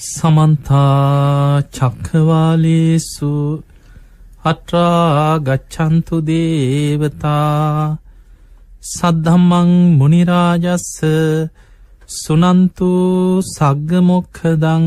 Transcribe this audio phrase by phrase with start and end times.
[0.00, 3.32] සමන්තා චක්කවාලේසු
[4.44, 7.98] අට්‍රාගච්චන්තු දේවතා
[8.82, 10.88] සද්ධම්මං මුනිරාජස්ස
[12.14, 12.90] සුනන්තු
[13.46, 14.86] සග්ගමොක්කදං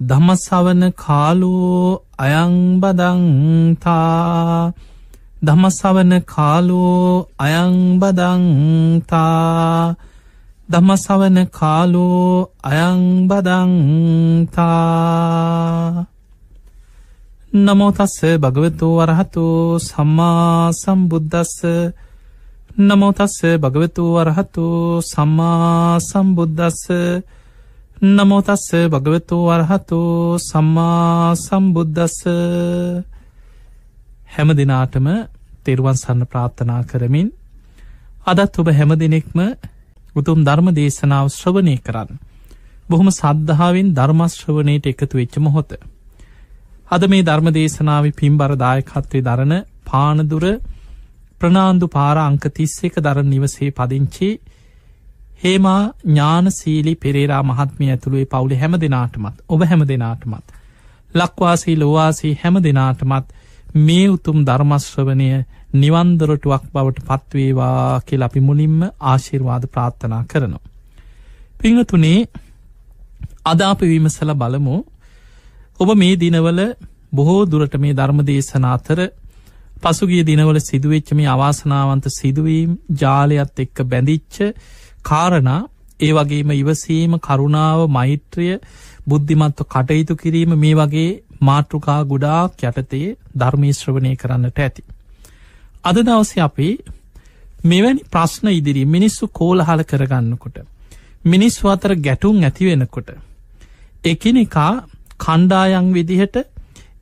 [0.00, 3.92] දමසවන කාලෝ අයංබදංතා
[5.42, 7.06] දමසවන කාලෝ
[7.38, 8.48] අයංබදංතා
[10.68, 14.58] දමසවන කාලෝ අයංබදංතා
[17.58, 19.44] නමෝතස්ස භගවතු වරහතු
[19.80, 21.54] සම්මා සම්බුද්ධස්ස
[22.80, 24.66] නමෝතස්ස භගවතු වරහතු
[25.02, 26.82] සම්මා සම්බුද්ධස්ස
[28.10, 30.00] නමෝතස්ස භගවතු වරහතු
[30.40, 32.18] සම්මා සම්බුද්ධස්ස
[34.28, 35.06] හැම දෙනාටම
[35.64, 37.28] තෙරුවන් සන්න ප්‍රාර්ථනා කරමින්
[38.26, 39.38] අදත් ඔබ හැම දෙනෙක්ම
[40.14, 42.18] උතුම් ධර්ම දේශනාව ශ්‍රවණය කරන්න.
[42.88, 45.70] බොහොම සද්ධාවෙන් ධර්මශ්‍රවනයට එකතු වෙච්ච මොහොත.
[46.90, 50.44] අද මේ ධර්ම දේශනාව පින්බර දායකත්වය දරන පානදුර
[51.40, 54.30] ප්‍රනාාන්දු පාර අංක තිස්ස එක දරන නිවසේ පදිංචි
[55.42, 60.46] හේමා ඥානසීලි පෙරේරා මහත්මිය ඇතුළුවේ පවුලි හැම දෙනාටමත් ඔබ හැම දෙනාටමත්.
[61.14, 63.26] ලක්වාසී ලොවාසී හැම දෙනාටමත්
[63.76, 65.28] මේ උතුම් ධර්මශ්‍රවනය
[65.74, 70.66] නිවන්දොරටුවක් බවට පත්වේවා කියල අපි මුලින්ම ආශිර්වාද ප්‍රාර්ථනා කරනවා.
[71.58, 72.18] පිංහතුනේ
[73.44, 74.76] අදාප විමසල බලමු
[75.78, 76.60] ඔබ මේ දිනවල
[77.12, 79.00] බොහෝ දුරට මේ ධර්මදේශන අතර
[79.80, 84.36] පසුගිය දිනවල සිදුවෙච්ච මේ අවාසනාවන්ත සිදුවීම් ජාලයත් එක්ක බැඳිච්ච
[85.02, 85.60] කාරණා
[86.00, 88.54] ඒ වගේම ඉවසීම කරුණාව මෛත්‍රිය
[89.06, 91.08] බුද්ධිමත්ව කටයුතු කිරීම මේ වගේ
[91.40, 94.82] මාතෘකා ගුඩාක් යටතේ ධර්මීශ්‍රවනය කරන්නට ඇති.
[95.88, 96.68] අද දවස අපි
[97.64, 100.58] මෙවැනි ප්‍රශ්න ඉදිරි මිනිස්සු කෝලහල කරගන්නකොට.
[101.24, 103.10] මිනිස්ු අතර ගැටුම් ඇතිවෙනකොට.
[104.04, 104.72] එකිනෙකා
[105.18, 106.36] කණ්ඩායන් විදිහට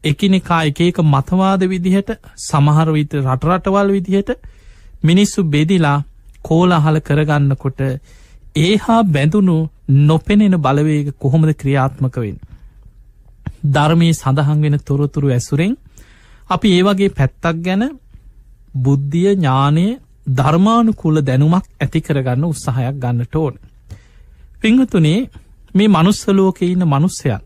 [0.04, 4.30] එකිනෙකා එකක මතවාද විදිහට සමහරවිත රටරටවල් විදිහට
[5.02, 5.98] මිනිස්සු බෙදිලා
[6.42, 7.80] කෝලහල කරගන්නකොට
[8.58, 9.56] ඒහා බැඳුණු
[10.04, 12.38] නොපෙනෙන බලවේග කොහොමද ක්‍රියාත්මකවෙන්.
[13.66, 15.76] ධර්මී සඳහන් වෙන තොරතුරු ඇසුරෙන්
[16.50, 17.82] අපි ඒ වගේ පැත්තක් ගැන
[18.78, 19.86] බුද්ධිය ඥානය
[20.28, 23.54] ධර්මානුකූල දැනුමක් ඇති කරගන්න උත්සාහයක් ගන්නට ඕන.
[24.60, 25.18] පිංහතුනේ
[25.74, 27.42] මේ මනුස්සලෝක ඉන්න මනුස්සයන්.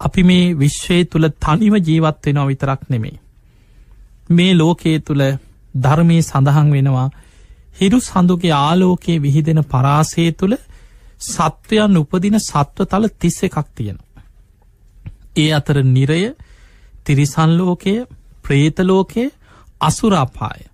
[0.00, 3.16] අපි මේ විශ්වය තුළ තනිව ජීවත් වෙනවා විතරක් නෙමේ.
[4.30, 5.24] මේ ලෝකයේ තුළ
[5.74, 7.08] ධර්මී සඳහන් වෙනවා
[7.76, 10.56] හිරු සඳුගේ ආලෝකයේ විහිදෙන පරාසය තුළ
[11.20, 13.98] සත්වයන් උපදින සත්ව තල තිස්ස එකක් තියෙන.
[15.36, 16.22] ඒ අතර නිරය
[17.04, 17.94] තිරිසන්ලෝකය
[18.44, 19.24] ප්‍රේතලෝකය
[19.80, 20.66] අසුරාපාය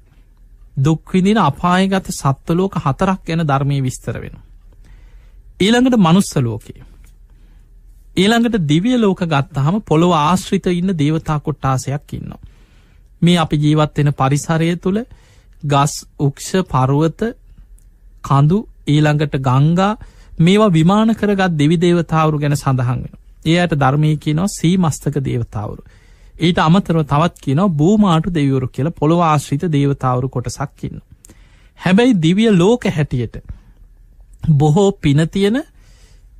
[0.78, 4.36] දුක්විදින අපායගත සත්වලෝක හතරක් ගැන ධර්මය විස්තර වෙන.
[5.60, 6.82] ඊළඟට මනුස්සලෝකේ.
[8.16, 12.42] ඊළඟට දිවිය ලෝක ගත්තහම පොළොව ආශ්‍රිත ඉන්න දේවතා කොට්ටාසයක් ඉන්නවා.
[13.22, 15.00] මේ අපි ජීවත්වෙන පරිසරය තුළ
[15.64, 17.20] ගස් උක්ෂ පරුවත
[18.22, 19.92] කඳු ඊළඟට ගංගා
[20.38, 23.14] මේවා විමාන කරගත් දෙවි දේවතාවරු ගැන සඳහන් වෙන.
[23.46, 25.82] ඒයට ධර්මය කියනවා සී මස්තක දේවතාවරු.
[26.36, 31.02] ඊට අමතරව තවත් කියන බූමාටු දෙවිවරු කියල පොළොව ආශ්‍රිත දේවතාවරු කොටසක්කින්න.
[31.78, 33.36] හැබැයි දිවිය ලෝක හැටියට
[34.52, 35.62] බොහෝ පිනතියන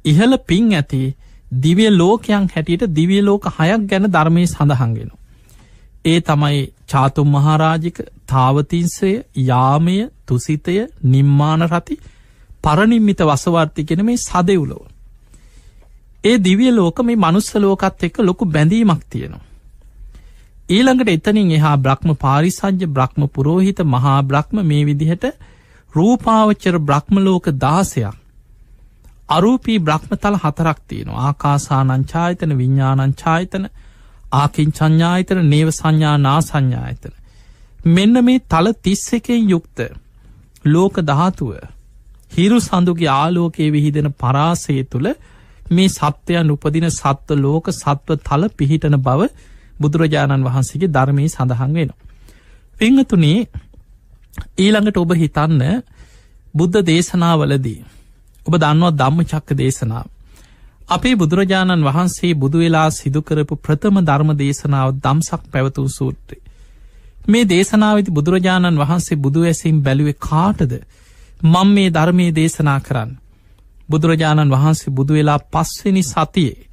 [0.05, 1.17] ඉහල පින් ඇති
[1.57, 5.11] දිවිය ලෝකයන් හැටියට දිවිය ලෝක හයක් ගැන ධර්මය සඳහන්ගෙන.
[6.05, 9.13] ඒ තමයි චාතුම් මහාරාජික තාවතින්සය
[9.43, 12.01] යාමය තුසිතය නිම්මාන රති
[12.63, 14.83] පරනිම්මිත වසවර්ති කෙන මේ සදෙව්ලොව.
[16.25, 19.54] ඒ දිවිය ලෝක මේ මනුස්ස ලෝකත් එක්ක ලොකු බැඳීමක් තියෙනවා.
[20.67, 25.25] ඊළඟට එතනින් එහා බ්‍රහ්ම පාරිසංජ බ්‍රහ්ම පුරෝහිත මහා බ්‍රහ්ම මේ විදිහට
[25.93, 28.15] රූපාවච්චර බ්‍රහ්මලෝක දාසයක්.
[29.29, 31.25] අරූපී බ්‍රහ්මතල හතරක් තියෙනවා.
[31.25, 33.69] ආකාසානංචායතන විඤ්ඥානංචායතන
[34.35, 37.15] ආකින් චඥායතන නේව සංඥා නා සංඥායතන
[37.91, 39.87] මෙන්න මේ තල තිස්ස එකෙන් යුක්ත
[40.67, 41.55] ලෝක ධාතුව
[42.33, 45.09] හිරු සඳුගේ ආලෝකයේ විහිදෙන පරාසය තුළ
[45.71, 49.29] මේ සත්‍යයන් උපදින සත්ව ලෝක සත්ව තල පිහිටන බව
[49.85, 52.01] බුදුරජාණන් වහන්සේගේ ධර්මී සඳහන් වෙනවා.
[52.77, 53.39] පිංහතුනේ
[54.57, 55.63] ඊළඟට ඔබ හිතන්න
[56.55, 57.81] බුද්ධ දේශනාවලදී
[58.47, 60.07] ඔබ දන්නවා ධම්ම චක්ක දේශනාව.
[60.89, 66.39] අපේ බුදුරජාණන් වහන්සේ බුදුවෙලා සිදුකරපු ප්‍රථම ධර්ම දේශනාව දම්සක් පැවතුූ සූත්‍රය.
[67.27, 70.73] මේ දේශනාවති බුදුරජාණන් වහන්සේ බුදු ඇසිම් බැලුවේ කාටද
[71.45, 73.11] මං මේ ධර්මයේ දේශනා කරන්න.
[73.89, 76.67] බුදුරජාණන් වහන්සේ බුදුවෙලා පස්වෙනි සතියේ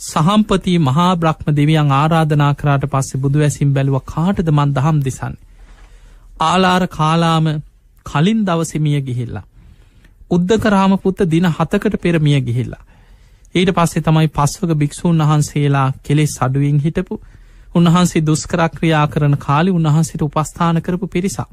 [0.00, 5.36] සහම්පති මහා බ්‍රහ්ම දෙවියන් ආරාධනා කරාට පස්සේ බුදු ඇසිම් බැලුව කාටද මන් දහම් දෙසන්න.
[6.40, 7.46] ආලාර කාලාම
[8.06, 9.44] කලින් දවසමිය ගිහිල්ලා.
[10.30, 12.84] උද්ධ කරාම පුත්ත දින හතකට පෙරමිය ගිහිල්ලා.
[13.54, 17.20] ඊට පස්සේ තමයි පස්වක භික්‍ෂූන් වහන්සේලා කෙලෙස් සඩුවෙන් හිටපු
[17.74, 21.48] උන්වහන්සේ දුස්කරක්‍රියා කරන කාලි උන්වහන්සේට උපස්ථාන කරපු පිරිසා.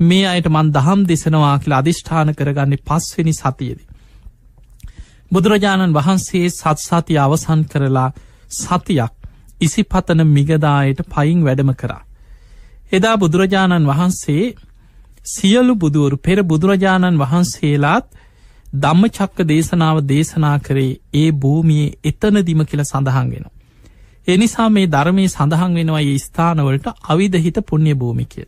[0.00, 3.87] මේ අයට මන් දහම් දෙසනවා කියලා අධිෂ්ඨාන කරගන්නේ පස්වෙනි සතියද.
[5.30, 8.10] බුදුරජාණන් වහන්සේ සත්සාතිය අවසන් කරලා
[8.50, 9.14] සතියක්
[9.60, 12.02] ඉසිපතන මිගදායට පයින් වැඩම කරා.
[12.92, 14.54] එදා බුදුරජාණන් වහන්සේ
[15.26, 18.06] සියලු බුදුවරු පෙර බුදුරජාණන් වහන්සේලාත්
[18.74, 23.46] ධම්ම චක්ක දේශනාව දේශනා කරේ ඒ භූමියයේ එතනදිම කියල සඳහන්ගෙන.
[24.28, 28.42] එනිසා මේ ධර්මය සඳහන් වෙනවා ඒ ස්ථානවලට අවිදහිත පුුණ්‍ය භූමිකය.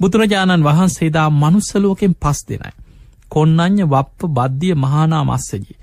[0.00, 2.85] බුදුරජාණන් වහන්සේදා මනුස්සලෝකෙන් පස් දෙනයි.
[3.28, 5.74] කොන්නං්ඥ වප්ප බද්ධිය මහානා මස්සජි.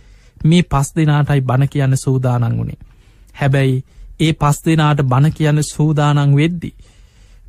[0.43, 2.79] මේ පස් දෙනාටයි බණ කියන්න සූදානන් වුණේ.
[3.33, 3.83] හැබැයි
[4.19, 6.71] ඒ පස් දෙනාට බණ කියන්න සූදානං වෙද්දි.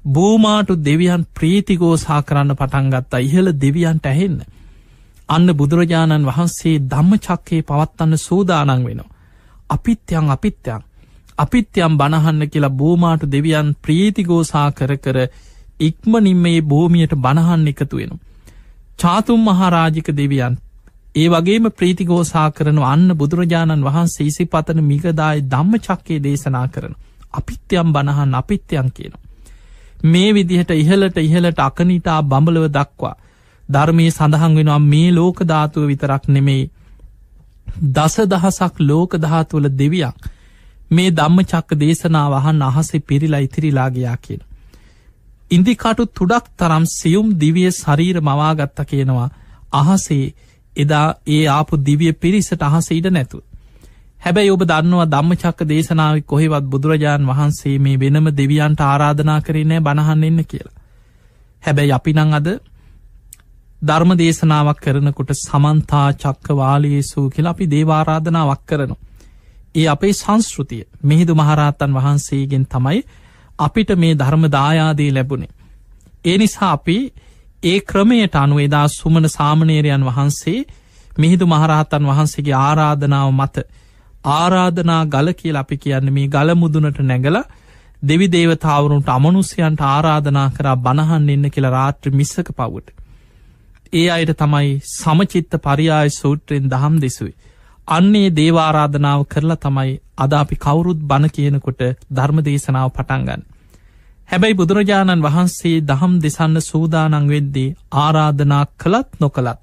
[0.06, 4.38] බූමාටු දෙවියන් ප්‍රීතිගෝසා කරන්න පටන්ගත්තා ඉහළ දෙවියන්ට ඇහෙන්න.
[5.28, 9.14] අන්න බුදුරජාණන් වහන්සේ ධම්ම චක්කේ පවත්වන්න සූදානං වෙනවා.
[9.68, 10.82] අපිත්‍යං අපිත්‍යං
[11.38, 15.18] අපිත්‍යම් බණහන්න කියලා බෝමාටු දෙවියන් ප්‍රීතිගෝසා කර කර
[15.80, 18.20] ඉක්මනින් මේ භූමියයට බණහන් එකතු වෙන.
[18.98, 20.54] චාතුම් මහාරාජික දෙවියන්
[21.14, 26.94] ඒ වගේම ප්‍රීතිගෝසා කරන අන්න බුදුරජාණන් වහන්සේ ඉසි පතන මිගදායි ධම්ම චක්කේ දේශනා කරන.
[27.32, 29.14] අපිත්‍යම් බණහන් අපිත්‍යයන් කියන.
[30.04, 33.14] මේ විදිහට ඉහලට ඉහලට අකනිටා බඹලව දක්වා.
[33.68, 36.70] ධර්මය සඳහන් වෙනවා මේ ලෝක ධාතුව විතරක් නෙමෙයි.
[37.90, 40.26] දස දහසක් ලෝක ධාතුවල දෙවියක්
[40.90, 44.42] මේ ධම්ම චක්ක දේශනාව අහන් අහසේ පිරිලා ඉතිරිලාගයා කියන.
[45.50, 49.28] ඉන්දිකටු තුඩක් තරම් සියුම් දිවිය ශරීර මවාගත්ත කියනවා
[49.72, 50.34] අහසේ
[50.76, 53.38] එදා ඒ ආපු දිවිය පිරිසට අහස ඉඩ නැතු.
[54.20, 60.24] හැබැයි ඔබ දන්නවා ධම්ම චක්ක දේශනාව කොහෙවත් බුදුරජාණන් වහන්සේ මේ වෙනම දෙවියන්ට ආරාධනා කරන්නේ බණහන්න
[60.24, 60.76] එන්න කියලා.
[61.62, 62.48] හැබැයි අපි නං අද
[63.82, 69.02] ධර්ම දේශනාවක් කරනකොට සමන්තා චක්ක වාලයේසූ කියලා අපි දේවාරාධනාවක් කරනවා.
[69.74, 73.00] ඒ අපේ සංස්ෘතිය මෙහිදු මහරහත්තන් වහන්සේගෙන් තමයි
[73.58, 75.52] අපිට මේ ධර්ම දායාදී ලැබුණේ.
[76.24, 76.96] ඒ නිසා අපි
[77.62, 80.60] ඒ ක්‍රමයට අනු එදා සුමන සාමනේරයන් වහන්සේ
[81.18, 83.66] මිහිදු මහරහතන් වහන්සේගේ ආරාධනාව මත
[84.32, 87.38] ආරාධනා ගල කියල අපි කියන්න මේ ගල මුදුනට නැගල
[88.02, 92.88] දෙවි දේවතාවරුන්ට අමනුස්්‍යයන්ට ආරාධනා කරා බණහන් එන්න කියල රාත්‍ර මිස්සක පවුට.
[93.92, 97.34] ඒ අයට තමයි සමචිත්ත පරියාය සූත්‍රයෙන් දහම් දෙසුයි.
[97.88, 103.42] අන්නේ දේවාරාධනාව කරලා තමයි අද අපි කවුරුත් බණ කියනකොට ධර්ම දේශනාව පටන්ගන්න.
[104.28, 109.60] හැබැයි බුදුරජාණන් වහන්සේ දහම් දෙසන්න සූදානං වෙද්දී ආරාධනා කළත් නොකළත්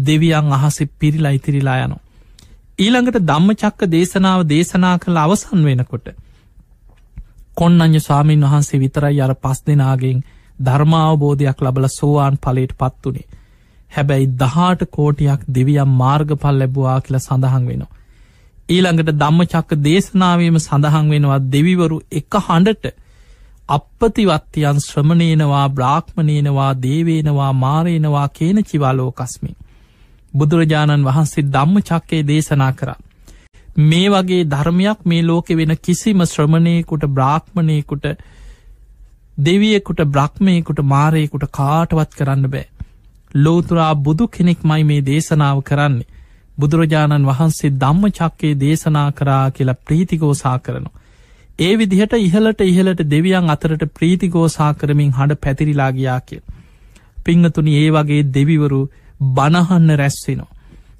[0.00, 1.96] දෙවියන් අහසි පිරිලා ඉතිරිලා යනු.
[2.78, 6.06] ඊළඟට ධම්ම චක්ක දේශනාව දේශනා කළ අවසන් වෙනකොට.
[7.54, 10.24] කොන්නඥ ස්වාමීන් වහන්සේ විතරයි අර පස් දෙනාගෙන්
[10.58, 13.28] ධර්මාවබෝධයක් ලබල සෝවාන් පලට පත්වනේ.
[13.92, 17.92] හැබැයි දහට කෝටියක් දෙවියම් මාර්ගපල් ලැබවා කියල සඳහන් වෙනවා.
[18.68, 22.92] ඊළඟට ධම්ම චක්ක දේශනාවීම සඳහන් වෙනවා දෙවිවරු එක හඬට
[23.68, 29.52] අපපතිවත්තියන් ශ්‍රමණයනවා බ්‍රාක්්මණයනවා දේවේනවා මාරයනවා කියන චිවාලෝකස්මි.
[30.34, 32.98] බුදුරජාණන් වහන්සේ ධම්ම චක්කේ දේශනා කරා.
[33.82, 38.06] මේ වගේ ධර්මයක් මේ ලෝකෙ වෙන කිසිම ශ්‍රමණයකුට බ්‍රාක්්මණයකුට
[39.38, 42.66] දෙවියෙකුට බ්‍රහ්මයකුට මාරයකුට කාටවත් කරන්න බෑ.
[43.34, 46.10] ලෝතුරා බුදු කෙනෙක් මයි මේ දේශනාව කරන්නේ.
[46.58, 50.98] බුදුරජාණන් වහන්සේ ධම්ම චක්කේ දේශනා කරා කියලා ප්‍රීතිගෝසා කරනවා.
[51.58, 56.42] ඒ විදිහට ඉහලට ඉහලට දෙවියන් අතරට ප්‍රීතිගෝසා කරමින් හඬ පැතිරිලාගයා කිය.
[57.24, 58.80] පිංහතුනි ඒ වගේ දෙවිවරු
[59.28, 60.52] බණහන්න රැස්වෙනවා.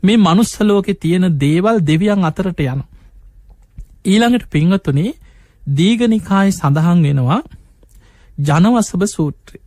[0.03, 2.83] මේ මනුස්සලෝකෙ තියෙන දේවල් දෙවියන් අතරට යන.
[4.05, 5.13] ඊළඟට පිංහතුනේ
[5.77, 7.41] දීගනිකායි සඳහන් වෙනවා
[8.41, 9.59] ජනවසභ සූත්‍රය.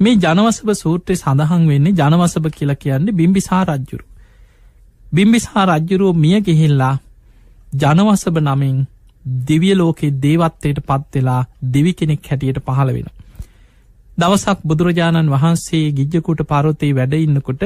[0.00, 4.04] මේ ජනවසභ සූත්‍රය සඳහන් වෙන්නේ ජනවසභ කියලා කියන්නේ බිම්බිසා රජ්ජුරු.
[5.12, 6.94] බිම්බිසා රජ්ජුරුව මිය ගෙහිල්ලා
[7.74, 8.76] ජනවසභ නමින්
[9.44, 13.08] දිවිය ලෝකෙ දේවත්වයට පත්වෙලා දෙවි කෙනෙක් හැටියට පහළ වෙන.
[14.18, 17.62] දවසක් බුදුරජාණන් වහන්සේ ගිජ්ජකුට පරොතේ වැඩඉන්නකොට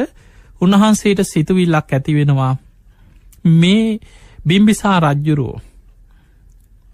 [0.60, 2.52] උන්වහන්සේට සිතුවිල්ලක් ඇතිවෙනවා
[3.54, 4.00] මේ
[4.46, 5.60] බිම්බිසා රජ්ජුරුවෝ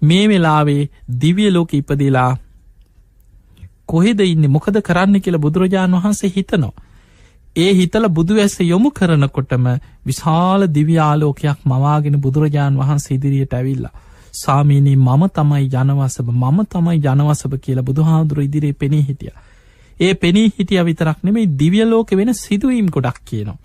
[0.03, 0.83] මේ වෙලාවේ
[1.21, 2.31] දිවිය ලෝක ඉපදිලා
[3.89, 6.75] කොහෙද ඉන්න මොකද කරන්න කියලා බුදුරජාණන් වහන්සේ හිතනවා.
[7.57, 9.67] ඒ හිතල බුදුවැස්ස යොමු කරනකොටම
[10.07, 13.95] විශාල දිව්‍යාලෝකයක් මවාගෙන බුදුරජාණන් වහන්සේ ඉදිරියට ඇවිල්ලා.
[14.35, 19.33] සාමීනී මම තමයි ජනවසබ මම තමයි ජනවසභ කියලා බුදුහාදුර ඉදිරියේ පෙනී හිටිය.
[20.01, 23.59] ඒ පෙනී හිටිය විතරක් නෙමේ දිවියලෝක වෙන සිදුවීම් ගොඩක් කියනවා.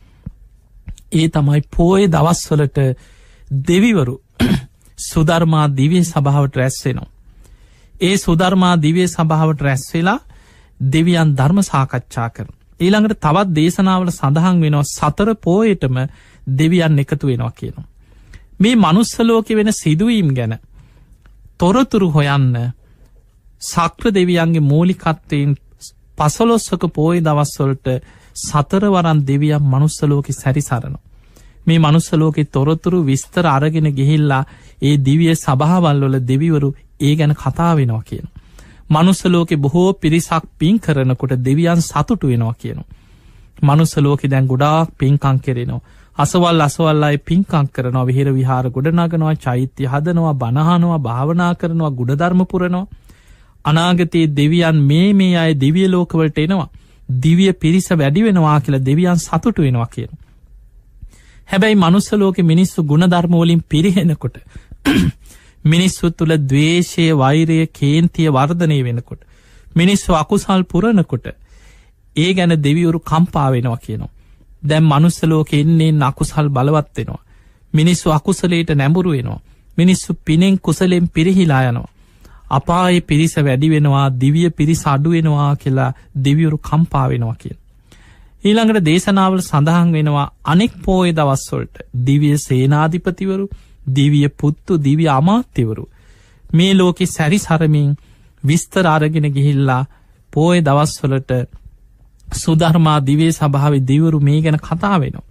[1.14, 2.78] ඒ තමයි පෝය දවස්වලට
[3.68, 4.16] දෙවිවරු
[5.10, 7.10] සුධර්මා දිවිය සභාවට රැස්වෙනවා.
[8.04, 10.20] ඒ සුධර්මා දිවේ සභාවට රැස්වෙලා
[10.88, 12.48] දෙවියන් ධර්ම සාකච්ඡා කර.
[12.80, 15.98] ඊළඟට තවත් දේශනාවල සඳහන් වෙනවා සතර පෝයටම
[16.52, 17.88] දෙවියන් එකතු වෙනවා කියනවා.
[18.60, 20.54] මේ මනුස්සලෝක වෙන සිදුවීම් ගැන
[21.58, 22.56] තොරතුරු හොයන්න
[23.62, 25.56] සක්‍ර දෙවියන්ගේ මූලිකත්වයෙන්
[26.18, 27.88] පසලොස්සක පෝය දවස්වලට
[28.38, 30.96] සතරවරන් දෙවියම් මනුස්සලෝක සැරිසරන.
[31.66, 34.44] මේ මනුස්සලෝකෙ තොරතුරු විස්තර අරගෙන ගෙහිල්ලා
[34.82, 36.70] ඒ දිවිය සභාවල්වල දෙවිවරු
[37.04, 38.28] ඒ ගැන කතා වෙනවා කියන.
[38.90, 42.90] මනුස්සලෝකෙ බොහෝ පිරිසක් පින් කරනකොට දෙවියන් සතුටු වෙනවා කියනවා.
[43.64, 45.82] මනුස්සලෝකෙ දැන් ගොඩාක් පින්කං කෙරෙනවා.
[46.18, 52.86] අසවල් අසවල්ලායි පින්කං කරනවා විහිර විහාර ගොඩනගනවා චෛත්‍ය හදනවා බණහනවා භාවනා කරනවා ගුඩධර්මපුරනවා
[53.66, 56.70] අනාගතයේ දෙවියන් මේ මේ අය දිවිය ලෝකවලට එනවා
[57.20, 60.12] දිවිය පිරිස වැඩි වෙනවා කියලා දෙවියන් සතුටු වෙනවා කියන.
[61.50, 64.38] හැබැයි මනුස්සලෝක මිනිස්සු ගුණධර්මෝලින් පිරිහෙනකොට
[65.66, 69.22] මිනිස්සු තුළ දවේශය වෛරය කේන්තිය වර්ධනය වෙනකොට.
[69.76, 71.26] මිනිස්සු අකුසල් පුරණකොට
[72.16, 74.12] ඒ ගැන දෙවිවරු කම්පාවෙනවා කියනවා.
[74.64, 77.24] දැම් මනුස්සලෝක එන්නේ අකුසල් බලවත්වෙනවා.
[77.74, 79.42] මිනිස්සු අකුසලේට නැඹුරු වෙනවා.
[79.78, 81.94] මිනිස්සු පිනෙන් කුසලෙන් පිරිහිලා යනවා.
[82.50, 85.92] අපායේ පිරිස වැඩි වෙනවා දිවිය පිරිස අඩුවෙනවා කියලා
[86.24, 87.56] දෙවියවරු කම්පාවෙනවා කිය.
[88.46, 93.46] ඊළඟට දේශනාවල සඳහන් වෙනවා අනෙක් පෝය දවස්වොල්ට දිවිය සේනාධිපතිවරු
[93.88, 95.86] දිවිය පුත්තු දිවිය අමාත්‍යවරු
[96.54, 97.90] මේ ලෝකෙ සැරි සරමින්
[98.44, 99.84] විස්තර අරගෙන ගිහිල්ලා
[100.34, 101.32] පෝය දවස්වලට
[102.36, 105.30] සුධර්මා දිවේ සභාව දිවරු මේ ගැන කතා වෙනවා.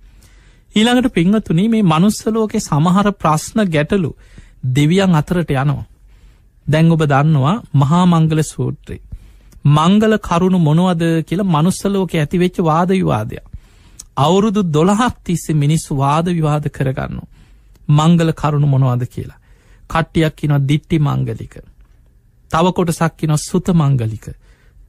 [0.77, 4.11] ඊළඟට පිංහතුනි මේ මනුස්සලෝකෙ සමහර ප්‍රශ්න ගැටලු
[4.77, 5.89] දෙවියන් අතරට යනවා.
[6.67, 8.99] දැන් ඔබ දන්නවා මහා මංගල සූත්‍රය.
[9.67, 13.45] මංගල කරුණු මොනවද කියලා මනුස්සලෝක ඇතිවෙච්ච වාද විවාදයක්.
[14.17, 17.21] අවුරුදු දොළහක් තිස්සේ මිනිස්සු වාද විවාද කරගන්න.
[17.89, 19.41] මංගල කරුණු මොනවද කියලා.
[19.91, 21.55] කට්ටියක් කිනො දිට්ටි මංගලික.
[22.51, 24.27] තව කොටසක් කිනො සුත මංගලික.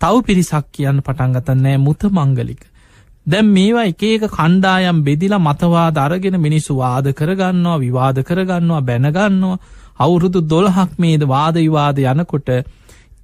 [0.01, 2.63] තව පිරිසක් කියන්න පටන්ගත නෑ මුත මංගලික.
[3.27, 9.57] දැම් මේවා එක ඒක කණ්ඩායම් බෙදිලා මතවා දරගෙන මිනිස්සු වාද කරගන්නවා විවාද කරගන්නවා බැනගන්නවා
[9.97, 12.49] අවුරුදු දොළහක් මේද වාදවිවාද යනකොට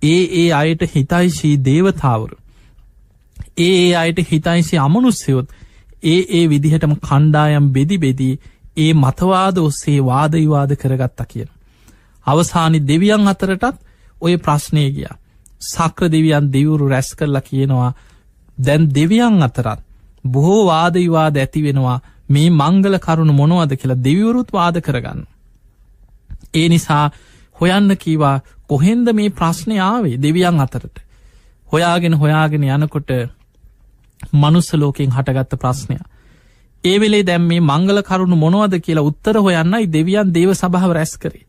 [0.03, 2.35] ඒ ඒ අයට හිතයිශී දේවතාවරු.
[3.57, 5.47] ඒ ඒ අයට හිතයිසි අමනුස්සයොත්
[6.03, 8.39] ඒ ඒ විදිහටම කණ්ඩායම් බෙදි බෙදී
[8.79, 11.49] ඒ මතවාද ඔස්සේ වාදවිවාද කරගත්තා කියන.
[12.25, 13.77] අවසානි දෙවියන් අතරටත්
[14.21, 15.19] ඔය ප්‍රශ්නය ගියා.
[15.63, 17.91] සක්‍ර දෙවියන් දෙවුරු රැස් කරලා කියනවා
[18.57, 19.81] දැන් දෙවියන් අතරත්
[20.25, 25.21] බොහෝ වාදවිවාද ඇති වෙනවා මේ මංගල කරුණු මොනවද කියලා දෙවිවරුත් වාද කරගන්න.
[26.53, 27.11] ඒ නිසා
[27.55, 30.95] හොයන්න කීවා කොහෙන්ද මේ ප්‍රශ්නය ආවේ දෙවියන් අතරට.
[31.67, 33.09] හොයාගෙන හොයාගෙන යනකොට
[34.33, 35.97] මනුස්සලෝකෙන් හටගත්ත ප්‍රශ්නය.
[36.83, 41.47] ඒ වෙලේ දැම් මේ මංගල කරුණු මොනවද කියලා උත්තර හොයන්නයි දෙවියන් දේව සභාව රැස් කරේ.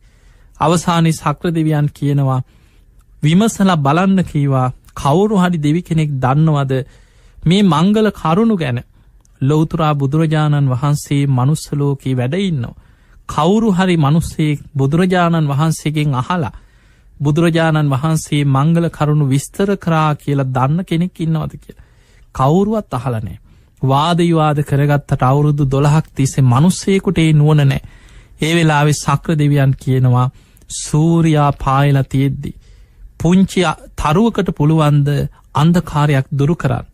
[0.61, 2.41] අවසානි සක්‍ර දෙවියන් කියනවා
[3.23, 6.73] විමසල බලන්න කීවා කවුරු හරි දෙවි කෙනෙක් දන්නවද
[7.43, 8.79] මේ මංගල කරුණු ගැන
[9.41, 12.79] ලෝතුරා බුදුරජාණන් වහන්සේ මනුස්සලෝකී වැඩඉන්නවා.
[13.29, 16.59] කවුරු හරි මනුස්සේ බුදුරජාණන් වහන්සේගෙන් අහලා
[17.21, 21.77] බුදුරජාණන් වහන්සේ මංගල කරුණු විස්තර කරා කියලා දන්න කෙනෙක් ඉන්නවද කිය.
[22.35, 23.39] කවුරුවත් අහලනෑ.
[23.83, 27.81] වාදයවාද කරගත්තට අවුරුදු දොළහක් තිසේ මනුස්සේකුට ඒ නුවන නෑ.
[28.43, 30.31] ඒ වෙලාවෙ සක්‍ර දෙවියන් කියනවා
[30.71, 32.55] සූරයා පායලා තියෙද්දි.
[33.21, 33.61] පුංචි
[33.97, 35.09] තරුවකට පුළුවන්ද
[35.55, 36.87] අන්දකාරයක් දුරු කරන්න.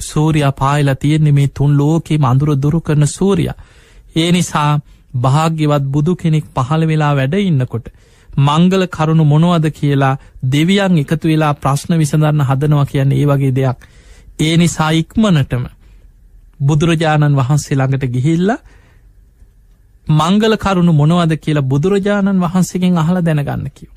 [0.00, 3.50] සූරයා පායලා තියෙන්නේ මේ තුන් ලෝකෙ මඳුර දුරු කරන සූරිය.
[4.16, 4.80] ඒ නිසා
[5.14, 7.86] භාග්‍යවත් බුදු කෙනෙක් පහළ වෙලා වැඩ ඉන්නකොට.
[8.38, 13.78] මංගල කරුණු මොනවද කියලා දෙවියන් එකතු වෙලා ප්‍රශ්න විසඳන්න හදනවා කියන්න ඒ වගේ දෙයක්.
[14.40, 15.64] ඒ නිසා ඉක්මනටම
[16.60, 18.50] බුදුරජාණන් වහන්සේ ළඟට ගිහිල්ල
[20.06, 23.90] මංගල කරුණු මොනවද කියලා බුදුරජාණන් වහන්සේගෙන් අහලා දැනගන්න කිව.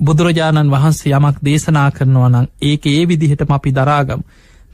[0.00, 4.22] බුදුරජාණන් වහන්සේ යමක් දේශනා කරනවා නම් ඒක ඒ විදිහට අපි දරාගම්.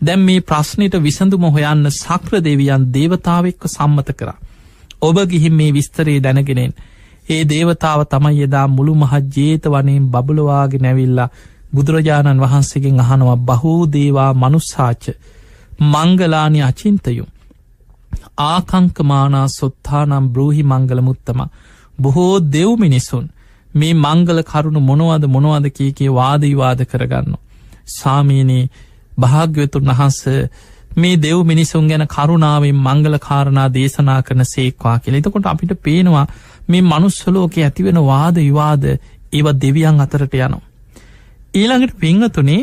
[0.01, 4.39] දැම් මේ ප්‍රශ්නයට විසඳුම හොයන්න සක්‍ර දෙවියන් දේවතාවෙක්ව සම්මත කරා.
[5.01, 6.73] ඔබ ගිහින් මේ විස්තරේ දැනගෙනෙන්
[7.29, 11.33] ඒ දේවතාව තමයි එදා මුළු මහත් ජේත වනයෙන් බබලවාගේ නැවිල්ලා
[11.73, 15.05] බුදුරජාණන් වහන්සේගෙන් අහනවා බහෝ දේවා මනුස්සාච්ච
[15.79, 17.29] මංගලානි අචින්තයුම්
[18.45, 21.41] ආකංකමානා සොත්තානම් බ්‍රෝහි මංගල මුත්තම
[21.99, 23.27] බොහෝ දෙව් මිනිසුන්
[23.75, 27.35] මේ මංගල කරුණු මොනවද මොනවද කියකේ වාදීවාද කරගන්න.
[27.89, 28.71] සාමීනී
[29.19, 30.21] භාග්‍යවතුන් වහන්ස
[30.97, 36.27] මේ දෙව් මිනිසුන් ගැන කරුණාවෙන් මංගල කාරණා දේශනා කරන සේක්වා කියල එතකොට අපිට පේනවා
[36.69, 38.85] මේ මනුස්සලෝක ඇතිවෙන වාද විවාද
[39.33, 40.67] ඒව දෙවියන් අතරට යනවා.
[41.55, 42.63] ඊළඟට පිංහතුනේ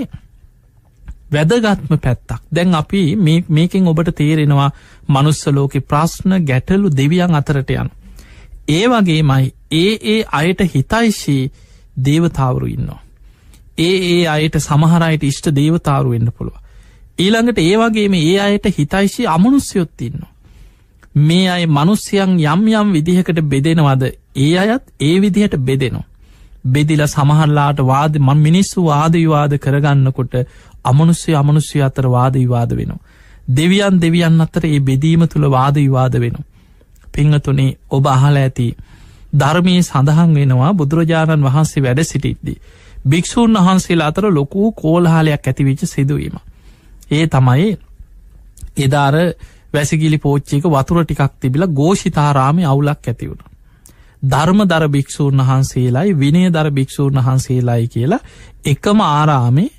[1.35, 3.03] වැදගත්ම පැත්තක් දැන් අපි
[3.49, 4.69] මේකින් ඔබට තේරෙනවා
[5.09, 7.89] මනුස්සලෝක ප්‍රශ්න ගැටලු දෙවියන් අතරට යන.
[8.69, 11.51] ඒ වගේමයි ඒ ඒ අයට හිතයිශී
[12.05, 13.01] දේවතාවරු ඉන්නවා.
[13.79, 16.55] ඒ ඒ අයට සමහරයට ඉෂ්ට දේවතාරු වෙන්න පුළුව.
[17.19, 20.35] ඊළඟට ඒ වගේම ඒ අයට හිතයිශී අමනුස්්‍යයොත් ඉන්නවා.
[21.17, 24.03] මේ අයි මනුස්්‍යයන් යම් යම් විදිහකට බෙදෙනවද
[24.37, 26.03] ඒ අයත් ඒ විදිහට බෙදෙනවා.
[26.65, 30.33] බෙදිල සමහල්ලාට වාද මන් මිනිස්සු වාදවිවාද කරගන්නකොට
[30.85, 33.03] අමනුස්්‍ය අමනුස්්‍ය අතර වාදවිවාද වෙනවා.
[33.49, 36.45] දෙවියන් දෙවියන් අතර ඒ බෙදීම තුළ වාදවිවාද වෙනවා.
[37.13, 38.67] පිංහතුනේ ඔබ අහල ඇති
[39.33, 42.57] ධර්මයේ සඳහන් වෙනවා බුදුරජාණන් වහන්සේ වැඩ සිටිද්දී.
[43.05, 46.35] භික්‍ෂූන් වහන්සේලා අතර ලොකූ කෝල්හාලයක් ඇතිවිච සිදුවීම.
[47.11, 47.77] ඒ තමයි
[48.77, 49.15] එදාර
[49.73, 53.43] වැසිගිලි පෝච්චික වතුර ටිකක් තිබිල ගෝෂිතාරාමි අවුලක් ඇතිවුණ.
[54.23, 58.25] ධර්ම දර භික්‍ෂූන් වහන්සේලායි විනේ දර භික්‍ෂූන් වහන්සේලායි කියලා
[58.65, 59.69] එකම ආරාමේ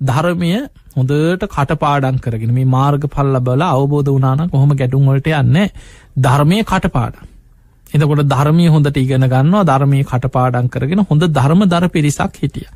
[0.00, 0.52] ධර්මය
[0.92, 5.58] හොඳට කටපාඩන් කරගෙන මේ මාර්ග පල්ල බල අවබෝධ වනාන කොහොම ගැටුම්වලට යන්න
[6.18, 7.16] ධර්මය කටපාඩ.
[7.86, 12.68] එතකොට ධර්මය හොඳට ඉගෙන ගන්නවා ධර්මය කටපාඩන් කරගෙන හොඳ ධර්ම දර පිරිසක් හිටිය.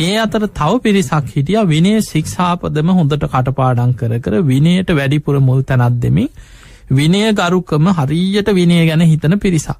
[0.00, 6.00] ඒ අතර තව පිරිසක් හිටිය විනේ ශික්ෂාපදම හොඳට කටපාඩන් කර කර විනයට වැඩිපුර මුල් තැනත්
[6.00, 6.28] දෙමින්
[6.90, 9.78] විනය ගරුකම හරියට විනය ගැන හිතන පිරිසක්.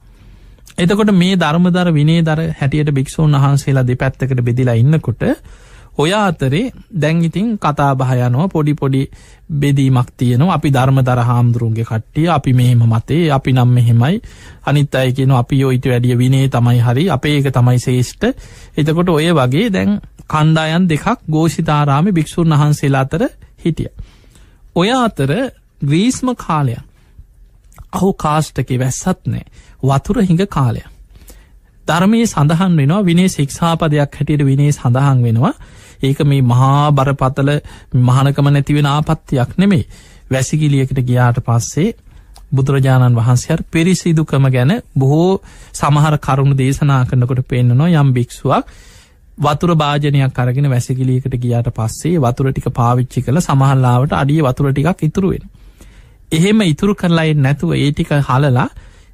[0.79, 5.23] එතකොට මේ ධර්මදර විනේ දර හැටියට භික්‍ෂූන් වහන්සේලා දෙ පැත්තකට බෙදිලා ඉන්නකොට
[5.95, 9.03] ඔය අතරේ දැන් ඉතින් කතා බහයනවා පොඩි පොඩි
[9.53, 10.55] බෙදීමක් තියනවා.
[10.55, 14.21] අපි ධර්ම දර හාමුදුරුන්ගේ කට්ටිය අපි මෙහෙම මතේ අපි නම් මෙහෙමයි.
[14.63, 18.27] අනිත් අය කියන අපි ඔයිට වැඩිය විනේ තමයි හරි අපේ ඒක තමයි ශේෂ්ඨ
[18.77, 23.23] එතකොට ඔය වගේ දැන් කණ්ඩායන් දෙකක් ගෝෂිතාරාමි භික්‍ෂූන් වහන්සේලා අතර
[23.59, 23.91] හිටිය.
[24.75, 25.31] ඔය අතර
[25.81, 26.81] ග්‍රීස්ම කාලයක්.
[27.93, 29.45] අහු කාෂ්ටක වැස්සත් නෑ
[29.83, 30.89] වතුර හිඟ කාලයක්.
[31.85, 35.55] ධර්මයේ සඳහන් වෙනවා විනේ ශික්ෂාපදයක් හැටියට විනේ සඳහන් වෙනවා.
[36.03, 37.51] ඒක මේ මහා බරපතල
[38.01, 39.85] මහනකම නැතිවෙන ආපත්තියක් නෙමේ
[40.31, 41.91] වැසිකිලියකට ගියාට පස්සේ
[42.53, 45.41] බුදුරජාණන් වහන්සේර පිරිසිදුකම ගැන බොහෝ
[45.75, 48.73] සමහර කරුණු දේශනා කරනකොට පෙන්න්නනවා යම් භික්ෂුවක්
[49.39, 55.45] වතුර භාජනයක් අරගෙන වැසිකිලියකට ගියාට පස්සේ වතුර ටික පාවිච්චි කළ සමහල්ලාවට අඩිය වතුර ටිකක් ඉතුරුවෙන.
[56.33, 58.69] එහෙම ඉතුරු කරලායි නැතුව ඒ ටික හලලා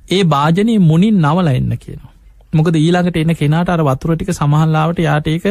[0.08, 2.14] ඒ භාජනය මුණින් නවල එන්න කියනවා.
[2.52, 5.46] මොකද ඊළඟට එන්න කෙනාට අර වතුර ටික සමහල්ලාවට යාට ඒක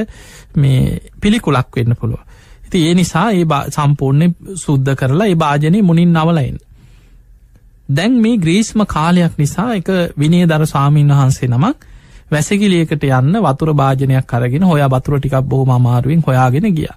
[0.55, 2.21] මේ පිළිකුලක් වෙන්න පුළුව.
[2.65, 6.57] ඉති ඒ නිසා ඒ සම්පූර්ණය සුද්ධ කරලා ඒ භාජනය මුණින් නවලයින්.
[7.89, 11.75] දැන් මේ ග්‍රීස්ම කාලයක් නිසා එක විනේ දර ස්වාමීන් වහන්සේ නමක්
[12.31, 16.89] වැසකිලියකට යන්න වතුර භාජනයක් කරගෙන හොය වතුර ටිකක් බොහොම අමාරුවෙන් හොයාගෙන ගිය.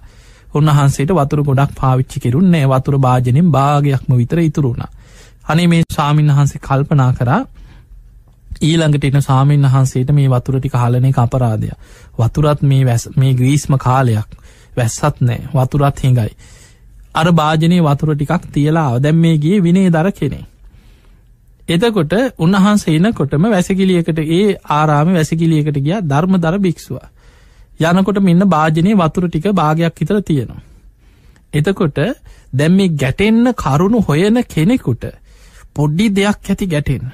[0.53, 4.83] උන්වහන්සේට වතුර ගොඩක් පාවිච්චි කෙරුන්නේ වතුර භාජනෙන් භාගයක්ම විතර ඉතුරුුණ.
[5.43, 7.41] අනේ මේ ස්වාමීන් වහන්සේ කල්පනා කරා
[8.61, 11.71] ඊළඟට එන සාමීන් වහන්සේට මේ වතුරටි කාලනය අපරාධය
[12.17, 14.37] වතුරත් මේ වැස් මේ ග්‍රීස්ම කාලයක්
[14.77, 15.41] වැස්සත් නෑ.
[15.53, 16.31] වතුරත් හිඟයි.
[17.13, 20.39] අර භාජනය වතුර ටිකක් තියලා දැම් මේගේ විනේ දර කෙනෙ.
[21.69, 26.99] එතකොට උන්වහන්සේ එනකොටම වැසකිලියකට ඒ ආරාම වැසකිලියකට ගිය ධර්ම දර භික්ෂුව.
[27.91, 30.61] යනකොට මෙන්න භාජනය වතුර ටික භාගයක් හිතර තියෙනවා.
[31.53, 31.99] එතකොට
[32.53, 35.09] දැම් මේ ගැටෙන්න කරුණු හොයන කෙනෙකුට
[35.73, 37.11] පොඩ්ඩි දෙයක් ඇති ගැටෙන්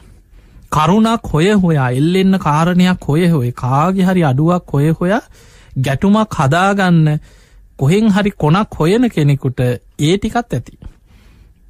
[0.77, 5.23] කරුණක් හොය හොයා එල්ලෙන්න කාරණයක් හොය හොය කාගි හරි අඩුවක් හොය හොයා
[5.79, 7.19] ගැටුමක් හදාගන්න
[7.77, 10.77] කොහෙන් හරි කොනක් හොයන කෙනෙකුට ඒ ටිකත් ඇති.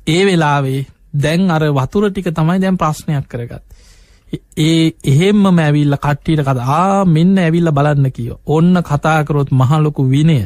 [0.08, 3.64] ඒ වෙලාවේ දැන් අර වතුර ටික තමයි දැන් ප්‍රශ්නයක් කරගත්.
[4.60, 10.40] ඒ එහෙම්ම මැවිල්ල කට්ටියට කතා මෙන්න ඇවිල්ල බලන්න කියෝ ඔන්න කතාකරොත් මහලොකු විනය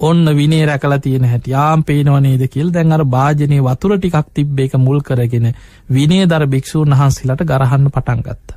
[0.00, 4.74] ඔන්න විනේ රැකල තියෙන හැටි ආම් පේනවනේද කියල් දැන් අර භාජනය වතුර ටිකක් තිබ්බ එක
[4.76, 5.46] මුල් කරගෙන
[5.88, 8.56] විනේ දර භික්‍ෂූන් වහන්සේලට ගරහන්න පටන්ගත්ත.